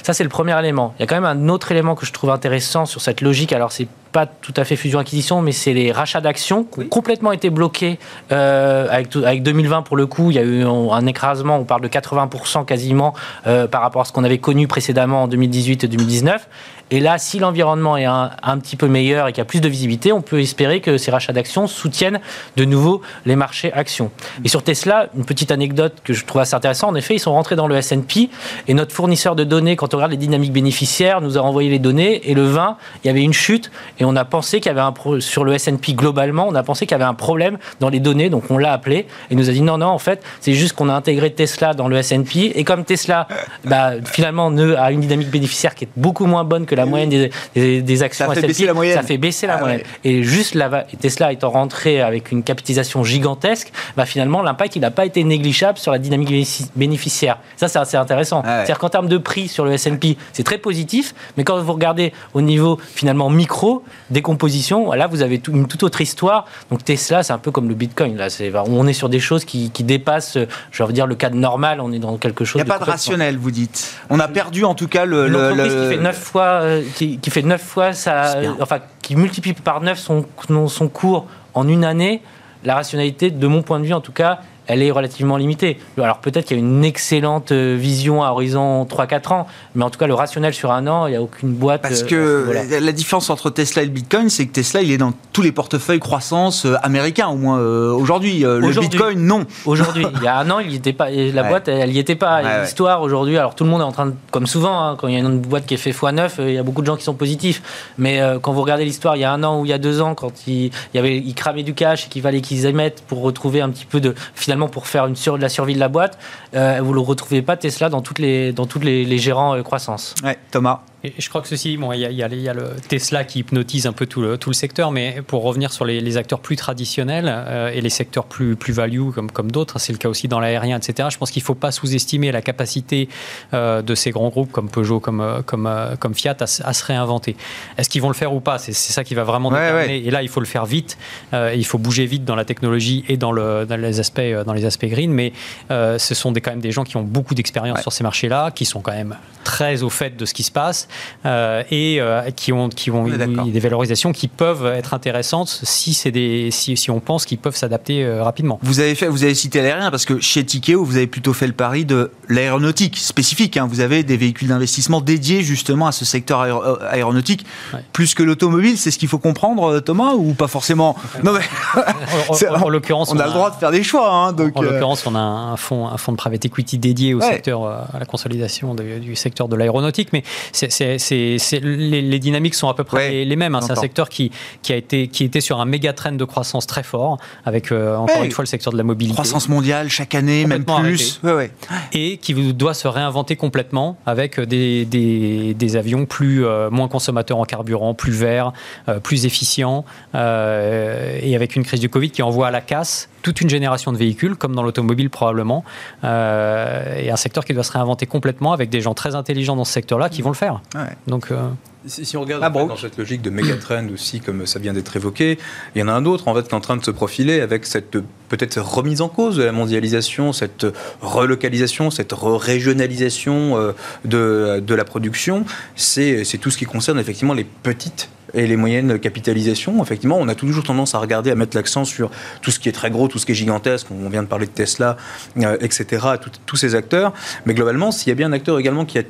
[0.03, 0.95] Ça c'est le premier élément.
[0.99, 3.53] Il y a quand même un autre élément que je trouve intéressant sur cette logique.
[3.53, 7.33] Alors c'est pas tout à fait fusion-acquisition, mais c'est les rachats d'actions qui ont complètement
[7.33, 7.99] été bloqués
[8.33, 10.31] euh, avec, avec 2020 pour le coup.
[10.31, 13.15] Il y a eu un écrasement, on parle de 80% quasiment
[13.47, 16.49] euh, par rapport à ce qu'on avait connu précédemment en 2018 et 2019.
[16.93, 19.69] Et là, si l'environnement est un, petit peu meilleur et qu'il y a plus de
[19.69, 22.21] visibilité, on peut espérer que ces rachats d'actions soutiennent
[22.57, 24.11] de nouveau les marchés actions.
[24.45, 27.33] Et sur Tesla, une petite anecdote que je trouve assez intéressante, en effet, ils sont
[27.33, 28.29] rentrés dans le S&P
[28.67, 31.79] et notre fournisseur de données, quand on regarde les dynamiques bénéficiaires, nous a envoyé les
[31.79, 33.71] données et le 20, il y avait une chute
[34.01, 36.63] et on a pensé qu'il y avait un pro sur le S&P globalement, on a
[36.65, 39.49] pensé qu'il y avait un problème dans les données, donc on l'a appelé et nous
[39.49, 42.53] a dit non non en fait c'est juste qu'on a intégré Tesla dans le S&P
[42.55, 43.29] et comme Tesla
[43.65, 47.31] bah, finalement a une dynamique bénéficiaire qui est beaucoup moins bonne que la moyenne des,
[47.55, 48.97] des, des actions ça fait baisser la moyenne.
[48.97, 49.81] Ça fait baisser la ah moyenne.
[49.81, 50.11] Ouais.
[50.11, 54.91] Et juste la, Tesla étant rentré avec une capitalisation gigantesque, bah finalement, l'impact, il n'a
[54.91, 56.31] pas été négligeable sur la dynamique
[56.77, 57.39] bénéficiaire.
[57.57, 58.43] Ça, c'est assez intéressant.
[58.45, 58.57] Ah ouais.
[58.59, 62.13] C'est-à-dire qu'en termes de prix sur le S&P, c'est très positif, mais quand vous regardez
[62.35, 66.47] au niveau finalement micro, décomposition, là, vous avez tout, une toute autre histoire.
[66.71, 68.17] Donc Tesla, c'est un peu comme le Bitcoin.
[68.17, 70.39] Là, c'est, on est sur des choses qui, qui dépassent,
[70.71, 71.81] je veux dire, le cadre normal.
[71.81, 72.61] On est dans quelque chose.
[72.61, 73.95] Il n'y a pas de rationnel, vous dites.
[74.11, 75.27] On a perdu en tout cas le.
[75.27, 75.65] Une le, le...
[75.65, 79.81] qui fait 9 fois, euh, qui, qui, fait 9 fois ça, enfin, qui multiplie par
[79.81, 80.27] 9 son,
[80.69, 82.23] son cours en une année,
[82.65, 85.79] la rationalité, de mon point de vue en tout cas, elle est relativement limitée.
[85.99, 89.91] Alors peut-être qu'il y a une excellente euh, vision à horizon 3-4 ans, mais en
[89.91, 91.83] tout cas le rationnel sur un an, il n'y a aucune boîte.
[91.83, 92.81] Parce que euh, voilà.
[92.81, 95.53] la différence entre Tesla et le Bitcoin, c'est que Tesla, il est dans tous les
[95.53, 98.45] portefeuilles croissance euh, américains, au moins euh, aujourd'hui.
[98.45, 99.47] Euh, le Bitcoin, non.
[99.65, 101.11] Aujourd'hui, il y a un an, il n'y était pas.
[101.11, 101.49] La ouais.
[101.49, 102.43] boîte, elle n'y était pas.
[102.43, 105.09] Ouais, L'histoire aujourd'hui, alors tout le monde est en train de, comme souvent, hein, quand
[105.09, 106.97] il y a une boîte qui est fait x9, il y a beaucoup de gens
[106.97, 107.63] qui sont positifs.
[107.99, 110.01] Mais quand vous regardez l'histoire, il y a un an ou il y a deux
[110.01, 113.03] ans, quand il, il y avait, ils cramaient du cash et qu'il fallait qu'ils émettent
[113.07, 115.09] pour retrouver un petit peu de, finalement pour faire
[115.39, 116.19] la survie de la boîte,
[116.55, 120.15] euh, vous ne retrouvez pas Tesla dans toutes les, toutes les, gérants euh, croissance.
[120.51, 120.83] Thomas.
[121.03, 123.87] Et je crois que ceci, bon, il y, y, y, a le Tesla qui hypnotise
[123.87, 126.57] un peu tout le, tout le secteur, mais pour revenir sur les, les acteurs plus
[126.57, 130.29] traditionnels euh, et les secteurs plus, plus value comme, comme d'autres, c'est le cas aussi
[130.29, 131.09] dans l'aérien, etc.
[131.11, 133.09] Je pense qu'il ne faut pas sous-estimer la capacité
[133.55, 136.85] euh, de ces grands groupes comme Peugeot, comme, comme, euh, comme Fiat à, à, se
[136.85, 137.37] réinventer.
[137.79, 138.59] Est-ce qu'ils vont le faire ou pas?
[138.59, 140.01] C'est ça qui va vraiment ouais, déterminer.
[140.01, 140.07] Ouais.
[140.07, 140.99] Et là, il faut le faire vite.
[141.33, 144.53] Euh, il faut bouger vite dans la technologie et dans, le, dans les aspects dans
[144.53, 145.11] les aspects green.
[145.13, 145.33] Mais
[145.71, 147.83] euh, ce sont des, quand même des gens qui ont beaucoup d'expérience ouais.
[147.83, 150.89] sur ces marchés-là, qui sont quand même très au fait de ce qui se passe.
[151.27, 155.95] Euh, et euh, qui ont, qui ont une, des valorisations qui peuvent être intéressantes si,
[155.95, 158.59] c'est des, si, si on pense qu'ils peuvent s'adapter euh, rapidement.
[158.63, 161.47] Vous avez, fait, vous avez cité l'aérien parce que chez Tikeo, vous avez plutôt fait
[161.47, 163.57] le pari de l'aéronautique spécifique.
[163.57, 163.67] Hein.
[163.69, 167.81] Vous avez des véhicules d'investissement dédiés justement à ce secteur aéro aéronautique ouais.
[167.93, 168.79] plus que l'automobile.
[168.79, 170.97] C'est ce qu'il faut comprendre, Thomas, ou pas forcément?
[171.23, 171.83] Non, mais
[172.29, 174.11] en, en, en l'occurrence, on, on, a le droit de faire des choix.
[174.11, 177.15] Hein, donc, en, en l'occurrence, on a un fonds, un fonds de private equity dédié
[177.15, 177.31] au ouais.
[177.31, 180.13] secteur, à la consolidation de, du secteur de l'aéronautique.
[180.13, 180.23] Mais
[180.53, 183.55] c'est c'est, c'est, c'est- les, les dynamiques sont à peu près Ouais, les, les mêmes.
[183.55, 183.61] hein.
[183.61, 184.31] C'est un secteur qui,
[184.63, 187.97] qui, a été, qui était sur un méga trend de croissance très fort, avec euh,
[187.97, 189.15] encore une fois le secteur de la mobilité.
[189.15, 191.21] Croissance mondiale chaque année, même plus.
[191.23, 191.51] Ouais, ouais.
[191.93, 197.37] et qui doit se réinventer complètement avec des, des, des avions plus euh, moins consommateurs
[197.39, 198.53] en carburant, plus verts,
[198.89, 203.10] euh, plus efficients, euh, et avec une crise du Covid qui envoie à la casse
[203.23, 205.65] toute une génération de véhicules, comme dans l'automobile probablement,
[206.05, 209.65] euh, et un secteur qui doit se réinventer complètement avec des gens très intelligents dans
[209.65, 210.61] ce secteur-là qui vont le faire.
[210.75, 210.97] Ouais.
[211.07, 211.49] Donc, euh,
[211.87, 214.75] Si, si on regarde Ah, dans cette logique de méga trend aussi, comme ça vient
[214.75, 215.39] d'être évoqué,
[215.75, 217.41] il y en a un autre en fait qui est en train de se profiler
[217.41, 217.97] avec cette
[218.29, 220.67] peut-être remise en cause de la mondialisation, cette
[221.01, 223.73] relocalisation, cette régionalisation euh,
[224.05, 225.47] de, de la production.
[225.75, 229.83] C'est c'est tout ce qui concerne effectivement les petites et les moyennes capitalisations.
[229.83, 232.11] Effectivement, on a toujours tendance à regarder, à mettre l'accent sur
[232.43, 233.87] tout ce qui est très gros, tout ce qui est gigantesque.
[233.91, 234.97] On vient de parler de Tesla,
[235.39, 236.07] euh, etc.
[236.21, 237.13] tout- tous ces acteurs.
[237.47, 239.03] Mais globalement, s'il y a bien un acteur également qui, a-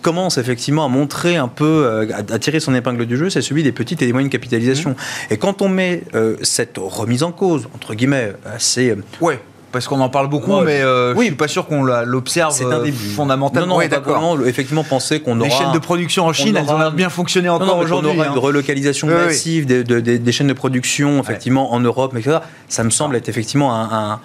[0.00, 3.62] commence effectivement à montrer un peu, euh, à, tirer son épingle du jeu, c'est celui
[3.62, 4.96] des petites et des moyennes capitalisations.
[5.30, 8.94] Et quand on met euh, cette remise en cause, entre guillemets, assez...
[9.20, 9.38] Ouais.
[9.70, 10.64] Parce qu'on en parle beaucoup, Ouais.
[10.64, 11.26] mais euh, Oui.
[11.26, 13.66] je suis pas sûr qu'on l'observe c'est un euh, fondamentalement.
[13.66, 14.38] Non, non, on d'accord.
[14.46, 15.48] effectivement penser qu'on aura...
[15.48, 18.12] Les chaînes de production en Chine, on elles ont l'air bien fonctionner Non, encore aujourd'hui.
[18.12, 18.32] aura hein.
[18.32, 22.38] une relocalisation Oui, massive des, de- des- des chaînes de production, effectivement, en Europe, etc.
[22.68, 24.20] Ça me semble être effectivement un, un,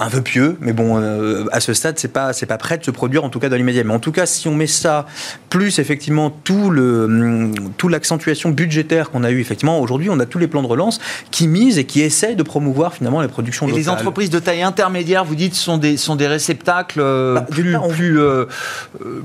[0.00, 2.84] un vœu pieux, mais bon, euh, à ce stade, c'est pas, c'est pas prêt de
[2.84, 3.82] se produire, en tout cas dans l'immédiat.
[3.84, 5.06] Mais en tout cas, si on met ça,
[5.50, 10.26] plus effectivement tout le, hum, tout l'accentuation budgétaire qu'on a eu, effectivement, aujourd'hui, on a
[10.26, 13.66] tous les plans de relance qui misent et qui essayent de promouvoir finalement les productions
[13.66, 13.82] Et locales.
[13.84, 17.76] les entreprises de taille intermédiaire, vous dites, sont des, sont des réceptacles euh, Bah, plus,
[17.76, 18.44] on- plus, euh,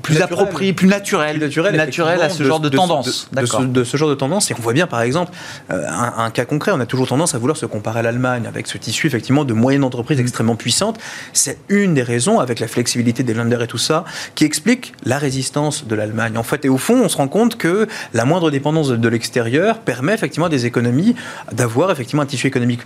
[0.01, 0.23] plus Naturel.
[0.23, 3.27] appropriés, plus naturels, Plus naturel, à ce genre de, de- tendance.
[3.31, 3.61] de- de D'accord.
[3.61, 4.49] ce, de ce genre de tendance.
[4.51, 5.31] Et on voit bien, par exemple,
[5.69, 8.67] un, un cas concret, on a toujours tendance à vouloir se comparer à l'Allemagne avec
[8.67, 10.55] ce tissu effectivement de moyennes entreprises extrêmement
[11.33, 14.05] C'est une des raisons, avec la flexibilité des lenders et tout ça,
[14.35, 16.37] qui explique la résistance de l'Allemagne.
[16.37, 19.79] En fait, et au fond, on se rend compte que la moindre dépendance de, l'extérieur
[19.79, 21.15] permet effectivement des économies
[21.51, 22.81] d'avoir effectivement un tissu économique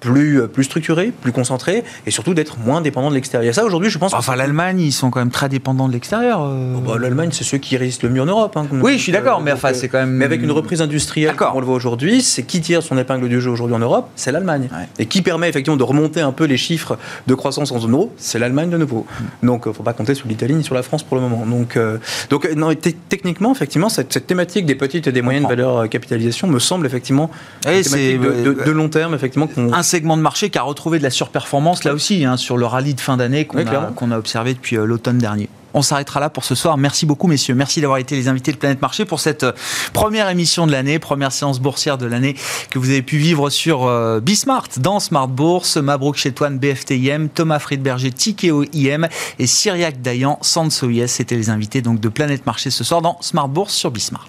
[0.00, 3.54] plus, euh, plus structuré, plus concentré, et surtout d'être moins dépendant de l'extérieur.
[3.54, 6.42] Ça, aujourd'hui, je pense que Enfin, l'Allemagne, ils sont quand même très dépendants de l'extérieur.
[6.42, 6.74] euh.
[6.76, 8.56] Oh, bah, L'Allemagne, c'est ceux qui résistent le mieux en Europe.
[8.56, 10.10] hein, Oui, je suis d'accord, mais donc, enfin, euh, c'est quand même.
[10.10, 13.28] Mais avec une reprise industrielle, comme on le voit aujourd'hui, c'est qui tire son épingle
[13.28, 14.68] du jeu aujourd'hui en Europe C'est l'Allemagne.
[14.72, 14.86] Ouais.
[14.98, 18.12] Et qui permet effectivement de remonter un peu les chiffres de croissance en zone euro
[18.16, 19.06] C'est l'Allemagne de nouveau.
[19.42, 21.44] Donc, il ne faut pas compter sur l'Italie ni sur la France pour le moment.
[21.46, 21.98] Donc, euh,
[22.30, 25.78] donc euh, non, te- techniquement, effectivement, cette, cette thématique des petites et des moyennes valeurs
[25.78, 27.30] euh, capitalisation me semble effectivement
[27.66, 29.46] une c'est thématique de, de- de long terme, effectivement.
[29.46, 32.66] qu'on- segment de marché qui a retrouvé de la surperformance là aussi hein, sur le
[32.66, 35.48] rallye de fin d'année qu'on Oui, a, observé depuis euh, l'automne dernier.
[35.72, 36.76] On s'arrêtera là pour ce soir.
[36.76, 37.54] Merci beaucoup, messieurs.
[37.54, 39.52] Merci d'avoir été les invités de Planète Marché pour cette euh,
[39.94, 42.36] première émission de l'année, première séance boursière de l'année
[42.70, 47.58] que vous avez pu vivre sur euh, Bismart, dans Smart Bourse, Mabrouk Chetouane, BFTIM, Thomas
[47.58, 51.08] Friedberger, Tikeo IM et Cyriac Dayan, Sanso IS.
[51.08, 54.28] C'était les invités donc de Planète Marché ce soir dans Smart Bourse sur Bismart.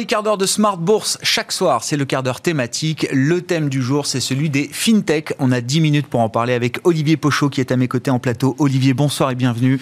[0.00, 3.06] Dernier quart d'heure de Smart Bourse chaque soir, c'est le quart d'heure thématique.
[3.12, 5.34] Le thème du jour, c'est celui des fintech.
[5.38, 8.10] On a 10 minutes pour en parler avec Olivier Pochot qui est à mes côtés
[8.10, 8.56] en plateau.
[8.58, 9.78] Olivier, bonsoir et bienvenue.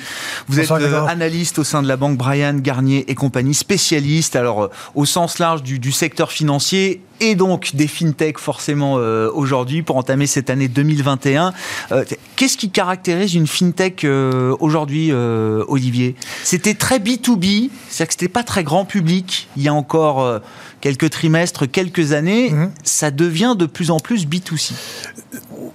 [0.49, 4.35] Vous Bonsoir, êtes euh, analyste au sein de la banque Brian Garnier et compagnie, spécialiste
[4.35, 9.31] alors euh, au sens large du, du secteur financier et donc des fintech forcément euh,
[9.33, 11.53] aujourd'hui pour entamer cette année 2021.
[11.93, 12.05] Euh,
[12.39, 16.15] Qu'est-ce qui caractérise une fintech euh, aujourd'hui, euh, Olivier?
[16.45, 20.39] C'était très B2B, c'est-à-dire que c'était pas très grand public il y a encore euh,
[20.81, 22.51] quelques trimestres, quelques années.
[22.51, 22.71] Mhm.
[22.85, 24.71] Ça devient de plus en plus B2C.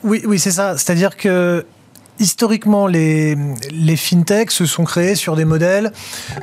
[0.06, 0.78] Oui, oui, c'est ça.
[0.78, 1.66] C'est-à-dire que
[2.20, 3.36] historiquement, les,
[3.72, 5.92] les fintechs se sont créés sur des modèles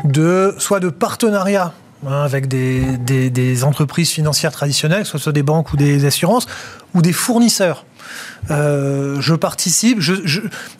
[0.05, 1.73] de soit de partenariat
[2.07, 6.47] hein, avec des, des- des entreprises financières traditionnelles, ce soit des banques ou des assurances,
[6.93, 7.87] ou des fournisseurs.
[8.51, 10.01] Euh, je participe,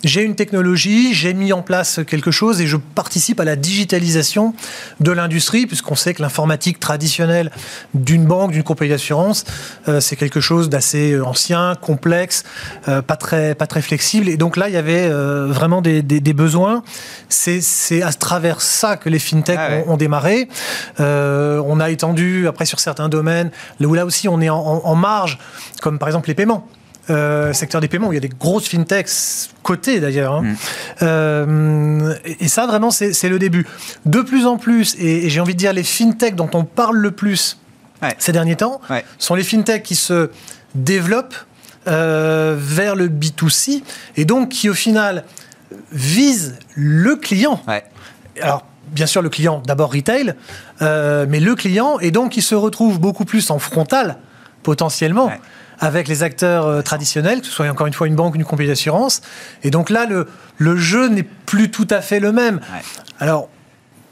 [0.03, 4.55] j'ai une technologie, j'ai mis en place quelque chose et je participe à la digitalisation
[5.01, 7.51] de l'industrie, puisqu'on sait que l'informatique traditionnelle
[7.95, 9.45] d'une banque, d'une compagnie d'assurance,
[9.89, 12.45] euh, c'est quelque chose d'assez euh, ancien, complexe,
[12.89, 14.29] euh, pas, très, pas très flexible.
[14.29, 16.83] Et donc là, il y avait vraiment des, des- des besoins.
[17.29, 19.85] C'est à travers ça que les fintechs Ah ouais.
[19.87, 20.49] ont, ont démarré.
[20.99, 24.83] On a étendu après sur certains domaines, là où là aussi on est en, en-
[24.85, 25.39] en marge,
[25.83, 26.67] comme par exemple les paiements.
[27.11, 30.35] Euh, secteur des paiements, où il y a des grosses fintechs cotées d'ailleurs.
[30.35, 30.43] hein.
[30.43, 30.57] Mm.
[31.03, 33.67] Euh, et, et ça, vraiment, c'est c'est le début.
[34.07, 36.97] De plus en plus, et, et j'ai envie de dire les fintechs dont on parle
[36.99, 37.59] le plus
[38.03, 38.15] Ouais.
[38.19, 39.05] ces derniers temps, Ouais.
[39.19, 40.31] sont les fintechs qui se
[40.75, 41.35] développent
[41.87, 43.83] euh, vers le B2C
[44.17, 45.25] et donc qui au final
[45.93, 47.61] visent le client.
[47.69, 47.85] Ouais.
[48.41, 50.35] Alors, bien sûr, le client, d'abord retail,
[50.83, 54.17] euh, mais le client, et donc il se retrouve beaucoup plus en frontal
[54.63, 55.27] potentiellement.
[55.27, 55.41] Ouais.
[55.83, 58.69] Avec les acteurs euh, traditionnels, que ce soit encore une fois une banque, une compagnie
[58.69, 59.23] d'assurance.
[59.63, 60.27] Et donc là, le,
[60.59, 62.57] le jeu n'est plus tout à fait le même.
[62.57, 62.83] Ouais.
[63.19, 63.49] Alors,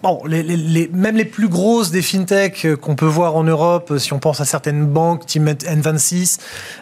[0.03, 3.45] bon, les, les- les- même les plus grosses des fintechs euh, qu'on peut voir en
[3.45, 6.39] Europe, euh, si on pense à certaines banques, Team N26,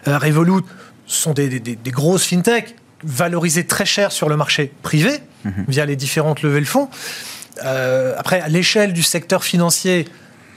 [0.07, 0.61] euh, Revolut,
[1.05, 5.11] sont des, des- grosses fintechs valorisées très cher sur le marché privé
[5.67, 6.89] via les différentes levées de fonds.
[7.63, 10.05] Euh, après, à l'échelle du secteur financier,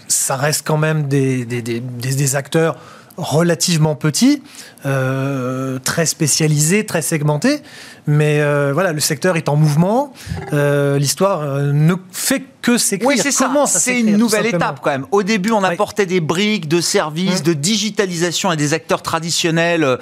[0.09, 2.77] ça reste quand même des, des- des- des- des acteurs
[3.21, 4.43] relativement petits,
[4.87, 7.61] euh, très spécialisés, très segmentés.
[8.07, 10.13] Mais euh, voilà, le secteur est en mouvement.
[10.53, 11.43] Euh, L'histoire
[11.73, 13.09] ne fait que s'écrire.
[13.09, 13.51] Oui, c'est ça.
[13.67, 15.07] C'est une nouvelle étape quand même.
[15.13, 15.67] Au début, on Oui.
[15.67, 17.45] apportait des briques de services, Mm.
[17.45, 19.99] de digitalisation à des acteurs traditionnels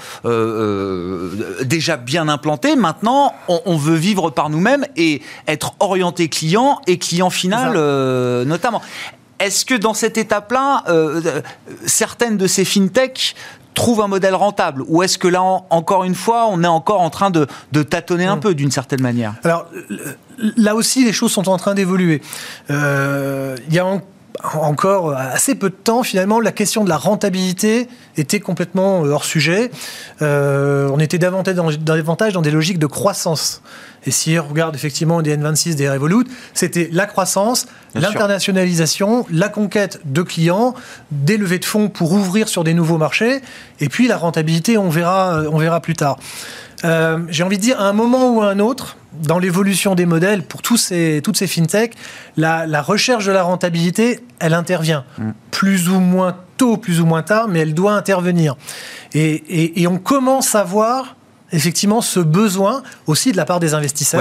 [1.64, 2.76] déjà bien implantés.
[2.76, 7.74] Maintenant, on, on veut vivre par nous-mêmes et être orienté client et client final
[8.44, 8.80] notamment.
[9.40, 11.40] Est-ce que dans cette étape-là, euh, euh,
[11.86, 13.34] certaines de ces fintechs
[13.74, 17.00] trouvent un modèle rentable Ou est-ce que là, en- encore une fois, on est encore
[17.00, 18.40] en train de, de tâtonner un Mm.
[18.40, 19.34] peu d'une certaine manière?
[19.44, 19.66] Alors
[20.56, 22.20] là aussi, les choses sont en train d'évoluer.
[22.70, 23.86] Euh, Il y a
[24.54, 29.24] encore assez peu de temps, finalement, la question de la rentabilité était complètement euh, hors
[29.24, 29.70] sujet.
[30.22, 33.62] Euh, on était davantage dans, davantage dans des logiques de croissance.
[34.06, 36.24] Et si on regarde effectivement des N26, des Revolut,
[36.54, 40.74] c'était la croissance, l'internationalisation, la conquête de clients,
[41.10, 43.40] des levées de fonds pour ouvrir sur des nouveaux marchés,
[43.80, 46.16] et puis la rentabilité, on verra, on verra plus tard.
[46.84, 50.06] Euh, J'ai envie de dire, à un moment ou à un autre, dans l'évolution des
[50.06, 51.94] modèles, pour tous ces, toutes ces fintechs,
[52.36, 55.04] la, la recherche de la rentabilité, elle intervient.
[55.50, 58.56] Plus ou moins tôt, plus ou moins tard, mais elle doit intervenir.
[59.14, 61.16] Et, et- et on commence à voir
[61.52, 64.20] effectivement ce besoin aussi de la part des investisseurs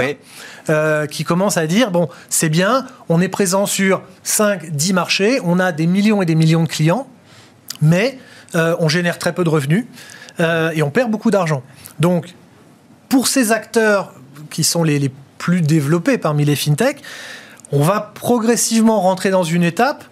[0.70, 5.38] euh, qui commencent à dire, bon, c'est bien, on est présent sur 5, 10 marchés,
[5.44, 7.06] on a des millions et des millions de clients,
[7.82, 8.18] mais
[8.54, 9.84] euh, on génère très peu de revenus
[10.40, 11.62] euh, et on perd beaucoup d'argent.
[12.00, 12.34] Donc,
[13.10, 14.14] pour ces acteurs
[14.50, 17.02] qui sont les, les plus développés parmi les fintechs,
[17.72, 20.04] on va progressivement rentrer dans une étape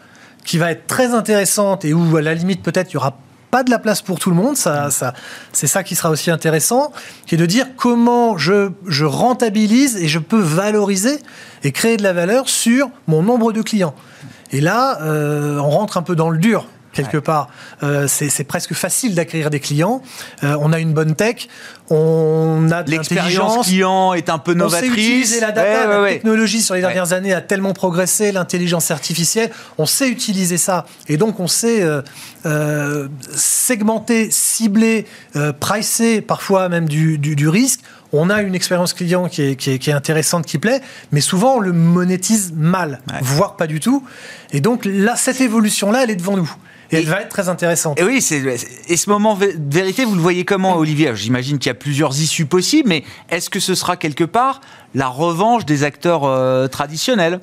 [0.44, 3.18] qui va être très intéressante et où, à la limite, peut-être, il n'y aura
[3.50, 4.56] pas de la place pour tout le monde.
[4.56, 5.14] Ça, ça,
[5.52, 6.92] c'est ça qui sera aussi intéressant,
[7.26, 11.18] qui est de dire comment je, je rentabilise et je peux valoriser
[11.64, 13.94] et créer de la valeur sur mon nombre de clients.
[14.52, 16.66] Et là, euh, on rentre un peu dans le dur.
[16.96, 17.48] Quelque part,
[17.82, 20.02] Euh, c'est presque facile d'acquérir des clients.
[20.44, 21.46] Euh, on a une bonne tech,
[21.90, 24.92] on a de L'expérience client est un peu on sait novatrice.
[24.92, 28.90] utiliser la data, Ouais, ouais, la technologie sur les dernières années a tellement progressé, l'intelligence
[28.90, 30.86] artificielle, on sait utiliser ça.
[31.08, 31.82] Et donc on sait
[32.46, 35.06] euh, segmenter, cibler,
[35.60, 37.80] pricer parfois même du, du- du risque.
[38.12, 40.80] On a une expérience client qui est, qui, est, qui est intéressante, qui plaît,
[41.12, 43.18] mais souvent on le monétise mal, Ouais.
[43.22, 44.04] voire pas du tout.
[44.52, 46.50] Et donc là, cette évolution-là, elle est devant nous.
[46.92, 47.98] Et, elle va être très intéressante.
[48.00, 48.42] Et oui, c'est
[48.88, 51.14] et ce moment de vérité, vous le voyez comment, Olivier?
[51.16, 54.60] J'imagine qu'il y a plusieurs issues possibles, mais est-ce que ce sera quelque part
[54.94, 57.40] la revanche des acteurs euh, traditionnels?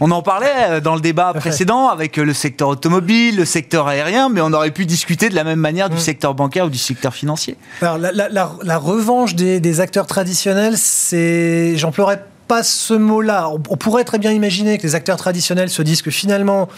[0.00, 3.86] On en parlait euh, dans le débat précédent avec euh, le secteur automobile, le secteur
[3.86, 6.78] aérien, mais on aurait pu discuter de la même manière du secteur bancaire ou du
[6.78, 7.56] secteur financier.
[7.82, 11.76] Alors, la, la- la- la revanche des, des acteurs traditionnels, c'est.
[11.76, 13.48] J'emploierais pas ce mot-là.
[13.48, 16.68] On, on pourrait très bien imaginer que les acteurs traditionnels se disent que finalement,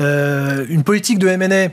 [0.00, 1.68] euh, une politique de MA euh,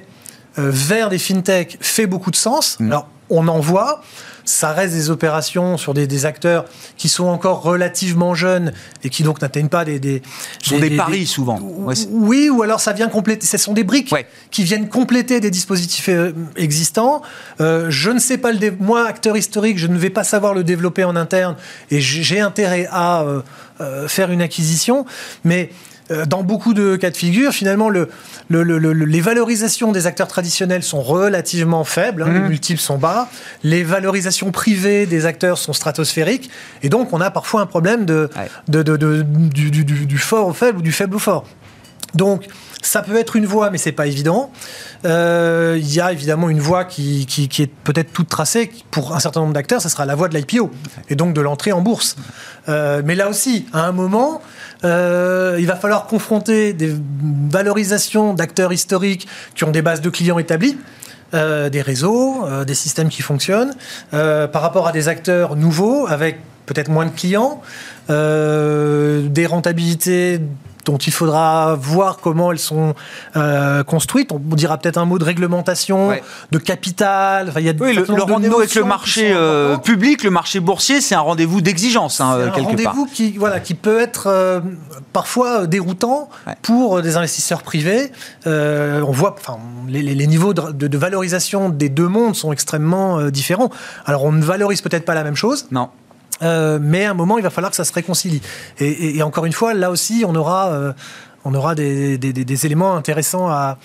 [0.55, 2.77] vers des fintechs fait beaucoup de sens.
[2.79, 4.03] Alors, on en voit.
[4.49, 6.65] Ça reste des opérations sur des, des acteurs
[6.97, 8.73] qui sont encore relativement jeunes
[9.03, 9.99] et qui donc n'atteignent pas des.
[9.99, 10.23] des
[10.63, 11.59] Ce sont des paris, souvent.
[11.59, 13.45] Ouais, oui, ou alors ça vient compléter.
[13.45, 14.25] Ce sont des briques Ouais.
[14.49, 17.21] qui viennent compléter des dispositifs euh, existants.
[17.61, 20.63] Euh, je ne sais pas le moi acteur historique, je ne vais pas savoir le
[20.63, 21.55] développer en interne
[21.91, 23.41] et j'ai intérêt à euh,
[23.81, 25.05] euh, faire une acquisition,
[25.43, 25.69] mais
[26.28, 28.10] dans beaucoup de cas de figure, finalement, le,
[28.49, 32.97] le- le- le- les valorisations des acteurs traditionnels sont relativement faibles, hein, les multiples sont
[32.97, 33.30] bas,
[33.64, 36.49] les valorisations privées des acteurs sont stratosphériques,
[36.84, 38.49] et donc on a parfois un problème de, Ouais.
[38.68, 41.45] de- de- de- du, du- du- du fort au faible ou du faible au fort.
[42.16, 42.47] Donc,
[42.82, 44.51] ça peut être une voie, mais c'est pas évident.
[45.05, 47.27] Euh, Il y a évidemment une voie qui,
[47.59, 48.71] est peut-être toute tracée.
[48.91, 50.71] Pour un certain nombre d'acteurs, ce sera la voie de l'IPO
[51.09, 52.15] et donc de l'entrée en bourse.
[52.67, 54.41] Euh, mais là aussi, à un moment,
[54.86, 56.95] euh, il va falloir confronter des
[57.49, 60.77] valorisations d'acteurs historiques qui ont des bases de clients établies.
[61.32, 63.75] des réseaux, des systèmes qui fonctionnent,
[64.09, 67.61] par rapport à des acteurs nouveaux avec peut-être moins de clients,
[68.07, 70.39] des rentabilités
[70.89, 72.95] dont il faudra voir comment elles sont
[73.35, 74.31] euh, construites.
[74.31, 76.23] On dira peut-être un mot de réglementation, Ouais.
[76.51, 77.49] de capital.
[77.49, 80.99] Enfin, il y a Oui, le, rendez-vous avec le marché euh, public, le marché boursier,
[81.01, 84.59] c'est un rendez-vous d'exigence, hein, C'est un rendez-vous qui, voilà, qui peut être euh,
[85.13, 86.55] parfois déroutant Ouais.
[86.63, 88.11] pour des investisseurs privés.
[88.45, 92.51] On voit, enfin, les, les- les niveaux de, de- de valorisation des deux mondes sont
[92.51, 93.69] extrêmement différents.
[94.05, 95.67] Alors, on ne valorise peut-être pas la même chose.
[95.71, 95.89] Non.
[96.41, 98.41] Euh, mais à un moment, il va falloir que ça se réconcilie.
[98.79, 100.93] Et, encore une fois, là aussi, on aura, euh,
[101.45, 103.77] on aura des éléments intéressants à,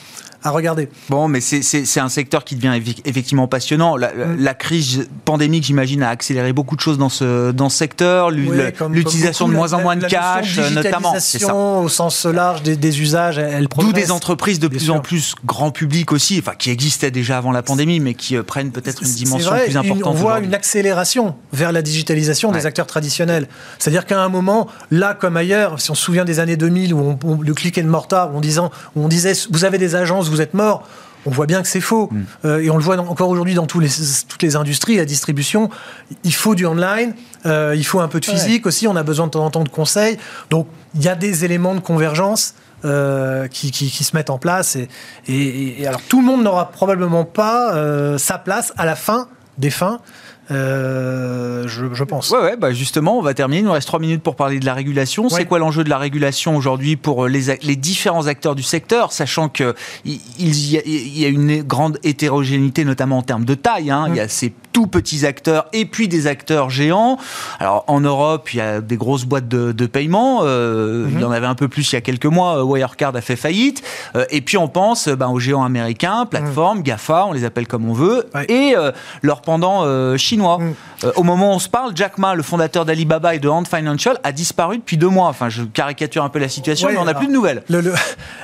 [0.44, 0.88] à regarder.
[1.08, 3.96] Bon, mais c'est- un secteur qui devient effectivement passionnant.
[3.96, 7.78] La, la- la crise pandémique, j'imagine, a accéléré beaucoup de choses dans ce, dans ce
[7.78, 8.28] secteur.
[8.28, 8.48] Oui,
[8.90, 11.14] L'utilisation de moins en moins de cash, euh, notamment.
[11.18, 11.54] Ça.
[11.54, 14.94] au sens large des, des usages, elle, D'où des entreprises de plus sûr.
[14.94, 18.42] en plus grand public aussi, enfin qui existaient déjà avant la pandémie, mais qui euh,
[18.42, 20.06] prennent peut-être une dimension vrai, plus une- importante.
[20.06, 22.58] on voit une accélération vers la digitalisation Ouais.
[22.58, 23.48] des acteurs traditionnels.
[23.78, 26.98] C'est-à-dire qu'à un moment, là comme ailleurs, si on se souvient des années 2000 où
[27.00, 29.94] on, on- le click and mortar, où on, disant, où on disait vous avez des
[29.94, 30.86] agences, vous êtes morts.
[31.26, 32.10] On voit bien que c'est faux.
[32.12, 32.22] Mm.
[32.44, 33.88] Euh, et on le voit dans- encore aujourd'hui dans tous les,
[34.28, 35.70] toutes les industries, la distribution.
[36.22, 37.14] Il faut du online,
[37.46, 39.64] euh, il faut un peu de physique aussi, on a besoin de temps en temps
[39.64, 40.18] de conseils.
[40.50, 42.54] Donc il y a des éléments de convergence
[42.84, 44.76] euh, qui, qui- qui se mettent en place.
[44.76, 44.88] Et,
[45.26, 49.28] et- et alors tout le monde n'aura probablement pas euh, sa place à la fin
[49.56, 50.00] des fins,
[50.50, 52.30] euh, je, je pense.
[52.30, 53.60] Ouais, ouais, bah justement, on va terminer.
[53.60, 55.28] Il nous reste trois minutes pour parler de la régulation.
[55.28, 59.12] C'est quoi l'enjeu de la régulation aujourd'hui pour les, ac- les différents acteurs du secteur,
[59.12, 59.74] sachant que
[60.04, 60.20] il
[60.70, 63.90] y, a, il y a une grande hétérogénéité, notamment en termes de taille.
[63.90, 64.06] hein.
[64.08, 67.16] Il y a ces tout petits acteurs et puis des acteurs géants.
[67.60, 70.40] Alors en Europe, il y a des grosses boîtes de, de paiement.
[70.42, 72.58] Euh, Il y en avait un peu plus il y a quelques mois.
[72.58, 73.82] Euh, Wirecard a fait faillite.
[74.16, 77.68] Euh, et puis on pense euh, ben, aux géants américains, plateformes, GAFA, on les appelle
[77.68, 78.46] comme on veut, Ouais.
[78.48, 78.90] et euh,
[79.22, 80.58] leur pendant euh, chinois.
[80.58, 80.74] Mm.
[81.04, 83.64] Euh, au moment où on se parle, Jack Ma, le fondateur d'Alibaba et de Ant
[83.64, 85.28] Financial, a disparu depuis deux mois.
[85.28, 87.62] Enfin, je caricature un peu la situation, Ouais, mais on n'a plus de nouvelles.
[87.68, 87.92] Le, le,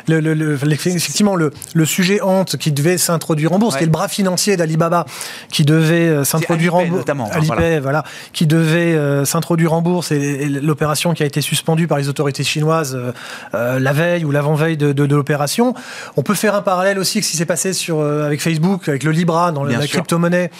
[0.08, 1.52] le- le- le- effectivement, le,
[1.84, 3.78] sujet Hante qui devait s'introduire en bourse, Ouais.
[3.80, 5.06] qui est le bras financier d'Alibaba,
[5.50, 10.16] qui devait s'introduire en bourse, notamment, Alipay, voilà, qui devait euh, s'introduire en bourse, et,
[10.16, 13.12] et l'opération qui a été suspendue par les autorités chinoises euh,
[13.54, 15.74] euh, la veille ou l'avant-veille de, de- de l'opération.
[16.16, 19.02] On peut faire un parallèle aussi avec ce qui s'est passé sur, avec Facebook, avec
[19.04, 20.50] le Libra, dans Bien la crypto-monnaie,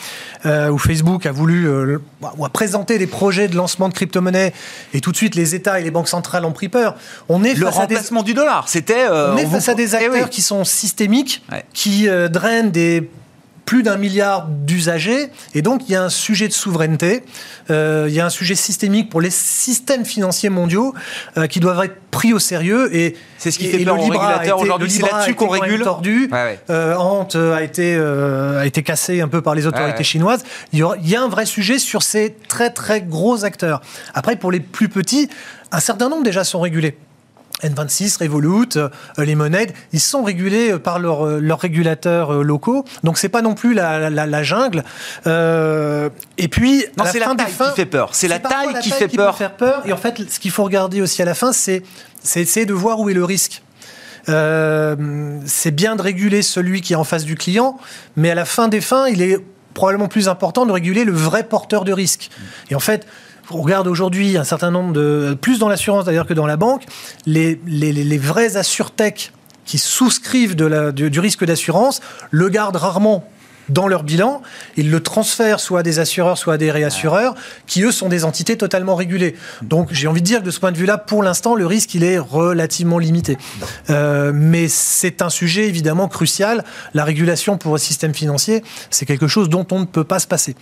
[0.45, 1.99] où Facebook a voulu euh,
[2.37, 4.53] ou a présenté des projets de lancement de crypto-monnaie,
[4.95, 6.95] et tout de suite les États et les banques centrales ont pris peur.
[7.29, 9.07] On est Le face à des remplacement du dollar, c'était.
[9.11, 10.31] euh, on est face à des Eh acteurs oui.
[10.31, 11.65] qui sont systémiques, Ouais.
[11.73, 13.11] qui euh, drainent des
[13.71, 17.23] plus d'un milliard d'usagers, et donc il y a un sujet de souveraineté,
[17.71, 20.93] euh, il y a un sujet systémique pour les systèmes financiers mondiaux
[21.37, 22.93] euh, qui doivent être pris au sérieux.
[22.93, 24.91] Et C'est ce qui et- fait et peur le Libra été- aujourd'hui.
[24.91, 25.83] C'est là-dessus qu'on régule.
[25.85, 26.29] Tordu.
[26.33, 26.59] Ouais, ouais.
[26.69, 30.43] Euh, Ant a été a été cassé un peu par les autorités Ouais, chinoises.
[30.73, 33.83] Il y, aura- il y a un vrai sujet sur ces très très gros acteurs.
[34.15, 35.29] Après, pour les plus petits,
[35.71, 36.97] un certain nombre déjà sont régulés.
[37.63, 38.89] N26, Revolut, euh,
[39.19, 42.85] Lemonade, ils sont régulés euh, par leurs euh, leurs régulateurs euh, locaux.
[43.05, 44.85] Donc c'est pas non plus la, la- la jungle.
[45.27, 48.11] Et puis Non, la c'est la taille fins- qui fait peur.
[48.13, 49.37] C'est la taille qui fait peur.
[49.37, 49.83] faire peur.
[49.87, 51.83] Et en fait, ce qu'il faut regarder aussi à la fin, c'est
[52.23, 53.63] c'est essayer de voir où est le risque.
[54.27, 57.79] C'est bien de réguler celui qui est en face du client,
[58.17, 59.39] mais à la fin des fins, il est
[59.75, 62.31] probablement plus important de réguler le vrai porteur de risque.
[62.71, 63.07] Et en fait,
[63.53, 66.85] on regarde aujourd'hui un certain nombre de, plus dans l'assurance d'ailleurs que dans la banque,
[67.27, 69.33] les, les, les- vrais assurtech
[69.65, 73.25] qui souscrivent du risque d'assurance le gardent rarement
[73.71, 74.43] dans leur bilan,
[74.77, 77.35] ils le transfèrent soit à des assureurs, soit à des réassureurs,
[77.67, 79.35] qui eux sont des entités totalement régulées.
[79.63, 81.95] Donc j'ai envie de dire que de ce point de vue-là, pour l'instant, le risque
[81.95, 83.39] il est relativement limité.
[83.89, 86.65] Euh, mais c'est un sujet évidemment crucial.
[86.95, 90.27] La régulation pour le système financier, c'est quelque chose dont on ne peut pas se
[90.27, 90.55] passer.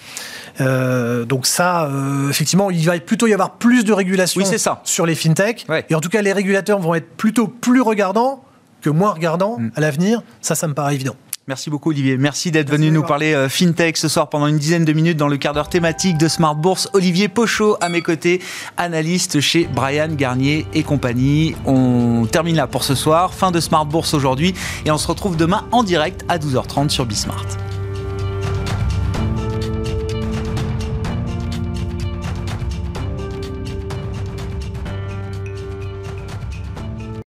[0.60, 4.80] Euh, donc ça, euh, effectivement, il va plutôt y avoir plus de régulation Oui, ça.
[4.84, 5.64] sur les fintechs.
[5.68, 5.84] Ouais.
[5.90, 8.44] Et en tout cas, les régulateurs vont être plutôt plus regardants
[8.80, 9.70] que moins regardants Mm.
[9.76, 10.22] à l'avenir.
[10.40, 11.16] Ça, ça me paraît évident.
[11.48, 12.18] Merci beaucoup Olivier.
[12.18, 15.28] Merci d'être venu nous parler euh, FinTech ce soir pendant une dizaine de minutes dans
[15.28, 16.90] le quart d'heure thématique de Smart Bourse.
[16.92, 18.42] Olivier Pochot à mes côtés,
[18.76, 21.56] analyste chez Brian Garnier et compagnie.
[21.64, 23.32] On termine là pour ce soir.
[23.32, 24.52] Fin de Smart Bourse aujourd'hui
[24.84, 27.46] et on se retrouve demain en direct à 12h30 sur Bismart.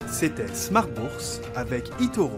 [0.06, 2.38] C'était Smart Bourse avec eToro,